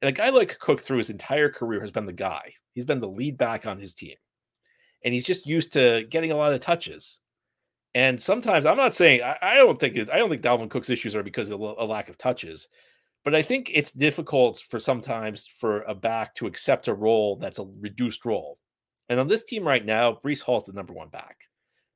And 0.00 0.08
a 0.08 0.12
guy 0.12 0.30
like 0.30 0.58
Cook, 0.58 0.80
through 0.80 0.98
his 0.98 1.10
entire 1.10 1.50
career, 1.50 1.80
has 1.80 1.90
been 1.90 2.06
the 2.06 2.12
guy. 2.12 2.52
He's 2.74 2.84
been 2.84 3.00
the 3.00 3.08
lead 3.08 3.36
back 3.36 3.66
on 3.66 3.78
his 3.78 3.94
team, 3.94 4.14
and 5.04 5.12
he's 5.12 5.24
just 5.24 5.46
used 5.46 5.72
to 5.72 6.04
getting 6.10 6.30
a 6.30 6.36
lot 6.36 6.52
of 6.52 6.60
touches. 6.60 7.18
And 7.94 8.20
sometimes 8.20 8.66
I'm 8.66 8.76
not 8.76 8.94
saying 8.94 9.22
I, 9.22 9.36
I 9.42 9.54
don't 9.54 9.80
think 9.80 9.96
it, 9.96 10.10
I 10.10 10.18
don't 10.18 10.28
think 10.28 10.42
Dalvin 10.42 10.70
Cook's 10.70 10.90
issues 10.90 11.16
are 11.16 11.22
because 11.22 11.50
of 11.50 11.60
a 11.60 11.84
lack 11.84 12.08
of 12.08 12.18
touches, 12.18 12.68
but 13.24 13.34
I 13.34 13.42
think 13.42 13.70
it's 13.74 13.90
difficult 13.90 14.62
for 14.70 14.78
sometimes 14.78 15.46
for 15.46 15.82
a 15.82 15.94
back 15.94 16.34
to 16.36 16.46
accept 16.46 16.88
a 16.88 16.94
role 16.94 17.36
that's 17.36 17.58
a 17.58 17.66
reduced 17.80 18.24
role. 18.24 18.58
And 19.08 19.18
on 19.18 19.26
this 19.26 19.44
team 19.44 19.66
right 19.66 19.84
now, 19.84 20.18
Breece 20.24 20.42
Hall's 20.42 20.66
the 20.66 20.72
number 20.72 20.92
one 20.92 21.08
back. 21.08 21.38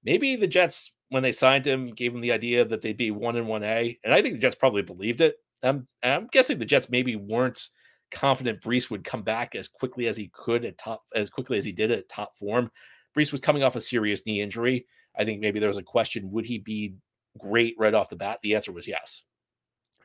Maybe 0.03 0.35
the 0.35 0.49
Jets, 0.49 0.93
when 1.11 1.23
they 1.23 1.31
signed 1.31 1.67
him, 1.67 1.91
gave 1.91 2.15
him 2.15 2.21
the 2.21 2.33
idea 2.33 2.65
that 2.65 2.83
they'd 2.83 2.97
be 2.97 3.13
one 3.13 3.37
and 3.37 3.47
one 3.47 3.63
A, 3.63 3.97
and 4.03 4.13
I 4.13 4.23
think 4.23 4.35
the 4.35 4.41
Jets 4.41 4.57
probably 4.57 4.83
believed 4.83 5.21
it. 5.21 5.37
I'm, 5.63 5.87
I'm 6.03 6.27
guessing 6.33 6.59
the 6.59 6.65
Jets 6.65 6.91
maybe 6.91 7.15
weren't 7.15 7.69
confident 8.13 8.61
Breece 8.61 8.91
would 8.91 9.05
come 9.05 9.23
back 9.23 9.55
as 9.55 9.69
quickly 9.69 10.07
as 10.07 10.17
he 10.17 10.31
could 10.33 10.65
at 10.65 10.79
top, 10.79 11.03
as 11.15 11.31
quickly 11.31 11.59
as 11.59 11.65
he 11.65 11.73
did 11.73 11.91
at 11.91 12.09
top 12.09 12.37
form. 12.39 12.71
Breece 13.17 13.33
was 13.33 13.41
coming 13.41 13.63
off 13.63 13.77
a 13.77 13.81
serious 13.81 14.25
knee 14.27 14.41
injury. 14.41 14.87
I 15.19 15.25
think 15.25 15.41
maybe 15.41 15.59
there 15.59 15.69
was 15.69 15.79
a 15.79 15.83
question: 15.83 16.31
Would 16.31 16.47
he 16.47 16.59
be 16.59 16.95
great 17.39 17.75
right 17.79 17.95
off 17.95 18.11
the 18.11 18.17
bat? 18.17 18.39
The 18.43 18.55
answer 18.55 18.73
was 18.73 18.87
yes. 18.87 19.23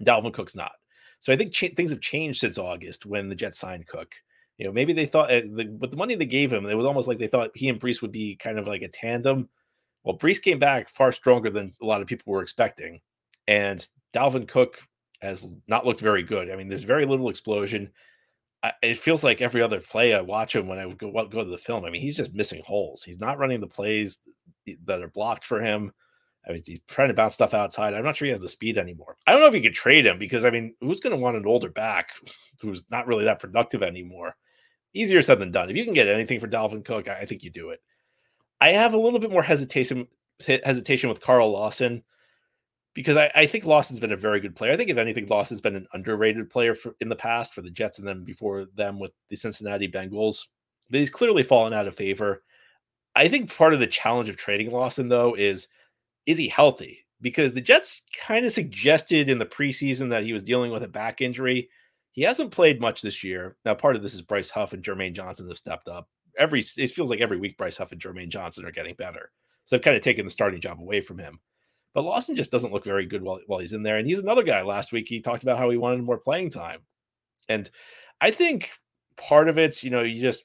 Dalvin 0.04 0.34
Cook's 0.34 0.56
not. 0.56 0.72
So 1.20 1.34
I 1.34 1.36
think 1.36 1.56
things 1.56 1.92
have 1.92 2.02
changed 2.02 2.40
since 2.40 2.58
August 2.58 3.06
when 3.06 3.30
the 3.30 3.36
Jets 3.36 3.60
signed 3.60 3.88
Cook. 3.88 4.14
You 4.58 4.66
know, 4.66 4.72
maybe 4.72 4.94
they 4.94 5.06
thought 5.06 5.32
uh, 5.32 5.42
the, 5.42 5.76
with 5.80 5.92
the 5.92 5.98
money 5.98 6.16
they 6.16 6.26
gave 6.26 6.52
him, 6.52 6.66
it 6.66 6.76
was 6.76 6.86
almost 6.86 7.08
like 7.08 7.20
they 7.20 7.28
thought 7.28 7.52
he 7.56 7.70
and 7.70 7.80
Breece 7.80 8.02
would 8.02 8.12
be 8.12 8.36
kind 8.36 8.58
of 8.58 8.68
like 8.68 8.82
a 8.82 8.88
tandem. 8.88 9.50
Well, 10.04 10.18
Breece 10.18 10.42
came 10.42 10.58
back 10.58 10.90
far 10.90 11.12
stronger 11.12 11.50
than 11.50 11.74
a 11.82 11.86
lot 11.86 12.02
of 12.02 12.08
people 12.08 12.32
were 12.32 12.42
expecting, 12.42 13.02
and 13.48 13.86
Dalvin 14.16 14.48
Cook 14.48 14.80
has 15.22 15.48
not 15.68 15.86
looked 15.86 16.00
very 16.00 16.24
good. 16.24 16.52
I 16.52 16.56
mean, 16.56 16.68
there's 16.68 16.84
very 16.84 17.06
little 17.06 17.30
explosion. 17.30 17.92
I, 18.64 18.74
it 18.82 19.00
feels 19.00 19.24
like 19.24 19.42
every 19.42 19.62
other 19.62 19.80
play 19.80 20.14
I 20.14 20.22
watch 20.22 20.56
him 20.56 20.68
when 20.68 20.80
I 20.80 20.92
go 20.94 21.12
go 21.12 21.44
to 21.44 21.50
the 21.50 21.58
film. 21.58 21.86
I 21.86 21.90
mean, 21.90 22.02
he's 22.02 22.18
just 22.18 22.34
missing 22.34 22.62
holes. 22.66 23.04
He's 23.04 23.20
not 23.20 23.38
running 23.38 23.62
the 23.62 23.68
plays 23.68 24.20
that 24.86 25.02
are 25.02 25.10
blocked 25.10 25.46
for 25.46 25.62
him. 25.62 25.92
I 26.48 26.54
mean, 26.54 26.62
he's 26.66 26.80
trying 26.88 27.10
to 27.10 27.14
bounce 27.14 27.34
stuff 27.34 27.54
outside. 27.54 27.94
I'm 27.94 28.04
not 28.04 28.16
sure 28.16 28.26
he 28.26 28.32
has 28.32 28.40
the 28.40 28.48
speed 28.48 28.78
anymore. 28.78 29.18
I 29.28 29.32
don't 29.32 29.42
know 29.42 29.48
if 29.48 29.54
you 29.54 29.62
could 29.62 29.74
trade 29.74 30.06
him 30.06 30.18
because 30.18 30.46
I 30.46 30.50
mean, 30.50 30.76
who's 30.82 31.00
going 31.00 31.16
to 31.16 31.22
want 31.22 31.38
an 31.38 31.46
older 31.46 31.70
back 31.70 32.12
who's 32.62 32.86
not 32.90 33.08
really 33.08 33.26
that 33.26 33.40
productive 33.40 33.84
anymore? 33.84 34.36
Easier 34.94 35.22
said 35.22 35.40
than 35.40 35.52
done. 35.52 35.70
If 35.70 35.78
you 35.78 35.84
can 35.84 35.94
get 35.94 36.08
anything 36.08 36.40
for 36.40 36.48
Dalvin 36.48 36.86
Cook, 36.86 37.08
I, 37.08 37.20
I 37.20 37.26
think 37.26 37.44
you 37.44 37.52
do 37.52 37.70
it. 37.70 37.82
I 38.62 38.70
have 38.70 38.94
a 38.94 38.98
little 38.98 39.20
bit 39.20 39.32
more 39.32 39.44
hesitation 39.44 40.08
hesitation 40.64 41.10
with 41.10 41.22
Carl 41.22 41.52
Lawson 41.52 42.04
because 42.98 43.16
I, 43.16 43.32
I, 43.36 43.46
think 43.46 43.64
Lawson's 43.64 44.00
been 44.00 44.12
a 44.12 44.18
very 44.18 44.40
good 44.40 44.56
player. 44.56 44.72
I 44.72 44.76
think 44.76 44.90
if 44.90 44.98
anything, 44.98 45.28
Lawson's 45.28 45.62
been 45.62 45.76
an 45.76 45.86
underrated 45.94 46.50
player 46.50 46.74
for, 46.74 46.96
in 47.00 47.10
the 47.10 47.16
past 47.16 47.54
for 47.54 47.62
the 47.62 47.70
Jets 47.70 48.00
and 48.00 48.08
then 48.08 48.24
before 48.24 48.66
them 48.76 48.98
with 48.98 49.12
the 49.30 49.36
Cincinnati 49.36 49.88
Bengals. 49.88 50.46
But 50.90 51.02
he's 51.02 51.12
clearly 51.12 51.44
fallen 51.44 51.74
out 51.74 51.88
of 51.88 51.96
favor. 51.96 52.42
I 53.16 53.28
think 53.28 53.56
part 53.56 53.76
of 53.76 53.80
the 53.80 53.86
challenge 53.86 54.30
of 54.30 54.38
trading 54.38 54.72
Lawson 54.72 55.10
though 55.10 55.36
is 55.36 55.68
is 56.26 56.40
he 56.40 56.48
healthy? 56.48 57.06
Because 57.22 57.54
the 57.54 57.62
Jets 57.62 58.02
kind 58.20 58.48
of 58.48 58.52
suggested 58.52 59.30
in 59.30 59.38
the 59.38 59.46
preseason 59.46 60.10
that 60.10 60.24
he 60.24 60.34
was 60.34 60.42
dealing 60.42 60.72
with 60.72 60.82
a 60.82 60.88
back 60.88 61.22
injury. 61.22 61.70
He 62.14 62.24
hasn't 62.24 62.50
played 62.50 62.82
much 62.82 63.04
this 63.04 63.24
year. 63.24 63.58
Now, 63.64 63.76
part 63.76 63.96
of 63.96 64.02
this 64.02 64.16
is 64.16 64.24
Bryce 64.24 64.50
Huff 64.50 64.74
and 64.74 64.84
Jermaine 64.84 65.14
Johnson 65.14 65.48
have 65.50 65.60
stepped 65.60 65.88
up. 65.88 66.10
Every 66.40 66.64
it 66.78 66.90
feels 66.90 67.12
like 67.12 67.22
every 67.22 67.38
week 67.38 67.60
Bryce 67.60 67.78
Huff 67.78 67.92
and 67.92 68.02
Jermaine 68.02 68.30
Johnson 68.30 68.66
are 68.66 68.72
getting 68.72 68.96
better. 68.96 69.30
So 69.66 69.76
they've 69.76 69.84
kind 69.84 69.98
of 69.98 70.02
taken 70.02 70.26
the 70.26 70.32
starting 70.32 70.62
job 70.62 70.82
away 70.82 71.00
from 71.00 71.20
him. 71.20 71.40
But 71.94 72.04
Lawson 72.04 72.36
just 72.36 72.52
doesn't 72.52 72.72
look 72.72 72.84
very 72.84 73.06
good 73.06 73.24
while, 73.24 73.40
while 73.48 73.60
he's 73.60 73.74
in 73.74 73.84
there. 73.84 73.98
And 73.98 74.08
he's 74.08 74.20
another 74.20 74.44
guy. 74.44 74.62
Last 74.62 74.92
week 74.92 75.08
he 75.08 75.20
talked 75.20 75.44
about 75.44 75.58
how 75.58 75.70
he 75.70 75.78
wanted 75.78 76.04
more 76.04 76.18
playing 76.18 76.52
time. 76.52 76.82
And 77.50 77.70
I 78.22 78.32
think 78.32 78.72
part 79.18 79.50
of 79.50 79.58
it's, 79.58 79.84
you 79.84 79.90
know, 79.90 80.04
you 80.04 80.22
just 80.22 80.44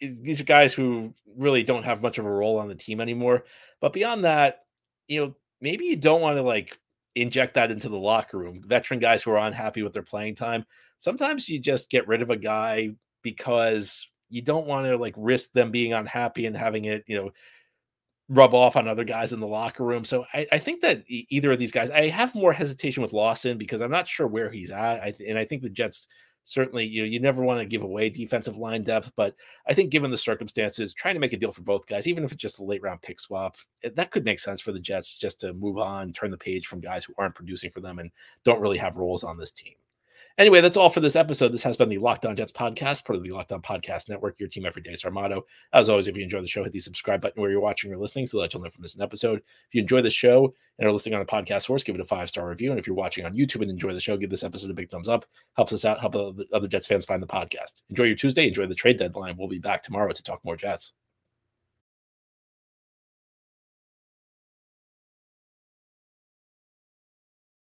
these 0.00 0.40
are 0.40 0.44
guys 0.44 0.72
who 0.72 1.12
really 1.36 1.62
don't 1.62 1.84
have 1.84 2.02
much 2.02 2.18
of 2.18 2.24
a 2.24 2.30
role 2.30 2.58
on 2.58 2.68
the 2.68 2.74
team 2.74 3.00
anymore. 3.00 3.44
But 3.80 3.92
beyond 3.92 4.24
that, 4.24 4.64
you 5.06 5.20
know, 5.20 5.34
maybe 5.60 5.84
you 5.84 5.96
don't 5.96 6.20
want 6.20 6.36
to 6.36 6.42
like 6.42 6.78
inject 7.14 7.54
that 7.54 7.70
into 7.70 7.88
the 7.88 7.96
locker 7.96 8.38
room. 8.38 8.62
Veteran 8.66 9.00
guys 9.00 9.22
who 9.22 9.30
are 9.30 9.46
unhappy 9.46 9.82
with 9.82 9.92
their 9.92 10.02
playing 10.02 10.34
time. 10.34 10.64
Sometimes 10.98 11.48
you 11.48 11.58
just 11.58 11.90
get 11.90 12.08
rid 12.08 12.22
of 12.22 12.30
a 12.30 12.36
guy 12.36 12.90
because 13.22 14.08
you 14.28 14.42
don't 14.42 14.66
want 14.66 14.86
to 14.86 14.96
like 14.96 15.14
risk 15.16 15.52
them 15.52 15.70
being 15.70 15.92
unhappy 15.92 16.46
and 16.46 16.56
having 16.56 16.86
it, 16.86 17.04
you 17.06 17.16
know, 17.16 17.30
rub 18.28 18.54
off 18.54 18.76
on 18.76 18.88
other 18.88 19.04
guys 19.04 19.32
in 19.32 19.40
the 19.40 19.46
locker 19.46 19.84
room. 19.84 20.04
So 20.04 20.24
I, 20.34 20.46
I 20.52 20.58
think 20.58 20.80
that 20.82 21.04
either 21.06 21.52
of 21.52 21.58
these 21.58 21.72
guys, 21.72 21.90
I 21.90 22.08
have 22.08 22.34
more 22.34 22.52
hesitation 22.52 23.02
with 23.02 23.12
Lawson 23.12 23.56
because 23.56 23.80
I'm 23.80 23.90
not 23.90 24.08
sure 24.08 24.26
where 24.26 24.50
he's 24.50 24.70
at. 24.70 25.00
I, 25.00 25.14
and 25.26 25.38
I 25.38 25.44
think 25.44 25.62
the 25.62 25.68
Jets 25.68 26.08
certainly 26.46 26.84
you 26.84 27.02
know, 27.02 27.08
you 27.08 27.18
never 27.18 27.42
want 27.42 27.58
to 27.58 27.66
give 27.66 27.82
away 27.82 28.08
defensive 28.08 28.56
line 28.56 28.84
depth, 28.84 29.12
but 29.16 29.34
I 29.68 29.74
think 29.74 29.90
given 29.90 30.12
the 30.12 30.16
circumstances, 30.16 30.94
trying 30.94 31.14
to 31.14 31.20
make 31.20 31.32
a 31.32 31.36
deal 31.36 31.52
for 31.52 31.62
both 31.62 31.86
guys, 31.86 32.06
even 32.06 32.24
if 32.24 32.32
it's 32.32 32.40
just 32.40 32.60
a 32.60 32.64
late 32.64 32.82
round 32.82 33.02
pick 33.02 33.20
swap, 33.20 33.56
that 33.94 34.10
could 34.12 34.24
make 34.24 34.38
sense 34.38 34.60
for 34.60 34.72
the 34.72 34.80
Jets 34.80 35.18
just 35.18 35.40
to 35.40 35.52
move 35.52 35.76
on, 35.76 36.12
turn 36.12 36.30
the 36.30 36.38
page 36.38 36.68
from 36.68 36.80
guys 36.80 37.04
who 37.04 37.14
aren't 37.18 37.34
producing 37.34 37.70
for 37.70 37.80
them 37.80 37.98
and 37.98 38.10
don't 38.44 38.60
really 38.60 38.78
have 38.78 38.96
roles 38.96 39.24
on 39.24 39.36
this 39.36 39.50
team. 39.50 39.74
Anyway, 40.38 40.60
that's 40.60 40.76
all 40.76 40.90
for 40.90 41.00
this 41.00 41.16
episode. 41.16 41.50
This 41.50 41.62
has 41.62 41.78
been 41.78 41.88
the 41.88 41.96
Locked 41.96 42.26
On 42.26 42.36
Jets 42.36 42.52
podcast, 42.52 43.06
part 43.06 43.16
of 43.16 43.22
the 43.22 43.30
Locked 43.30 43.52
On 43.52 43.62
Podcast 43.62 44.10
Network. 44.10 44.38
Your 44.38 44.50
team 44.50 44.66
every 44.66 44.82
day 44.82 44.90
is 44.90 45.02
our 45.02 45.10
motto. 45.10 45.46
As 45.72 45.88
always, 45.88 46.08
if 46.08 46.16
you 46.16 46.22
enjoy 46.22 46.42
the 46.42 46.46
show, 46.46 46.62
hit 46.62 46.72
the 46.72 46.78
subscribe 46.78 47.22
button 47.22 47.40
where 47.40 47.50
you're 47.50 47.58
watching 47.58 47.90
or 47.90 47.96
listening 47.96 48.26
so 48.26 48.38
that 48.42 48.52
you'll 48.52 48.62
never 48.62 48.76
miss 48.78 48.96
an 48.96 49.02
episode. 49.02 49.38
If 49.38 49.74
you 49.74 49.80
enjoy 49.80 50.02
the 50.02 50.10
show 50.10 50.52
and 50.78 50.86
are 50.86 50.92
listening 50.92 51.14
on 51.14 51.22
a 51.22 51.24
podcast 51.24 51.62
source, 51.62 51.82
give 51.82 51.94
it 51.94 52.02
a 52.02 52.04
five 52.04 52.28
star 52.28 52.50
review. 52.50 52.70
And 52.70 52.78
if 52.78 52.86
you're 52.86 52.94
watching 52.94 53.24
on 53.24 53.34
YouTube 53.34 53.62
and 53.62 53.70
enjoy 53.70 53.94
the 53.94 54.00
show, 54.00 54.18
give 54.18 54.28
this 54.28 54.44
episode 54.44 54.70
a 54.70 54.74
big 54.74 54.90
thumbs 54.90 55.08
up. 55.08 55.24
Helps 55.56 55.72
us 55.72 55.86
out, 55.86 56.00
help 56.00 56.14
other 56.52 56.68
Jets 56.68 56.86
fans 56.86 57.06
find 57.06 57.22
the 57.22 57.26
podcast. 57.26 57.80
Enjoy 57.88 58.04
your 58.04 58.16
Tuesday. 58.16 58.46
Enjoy 58.46 58.66
the 58.66 58.74
trade 58.74 58.98
deadline. 58.98 59.36
We'll 59.38 59.48
be 59.48 59.58
back 59.58 59.82
tomorrow 59.82 60.12
to 60.12 60.22
talk 60.22 60.44
more 60.44 60.56
Jets. 60.56 60.92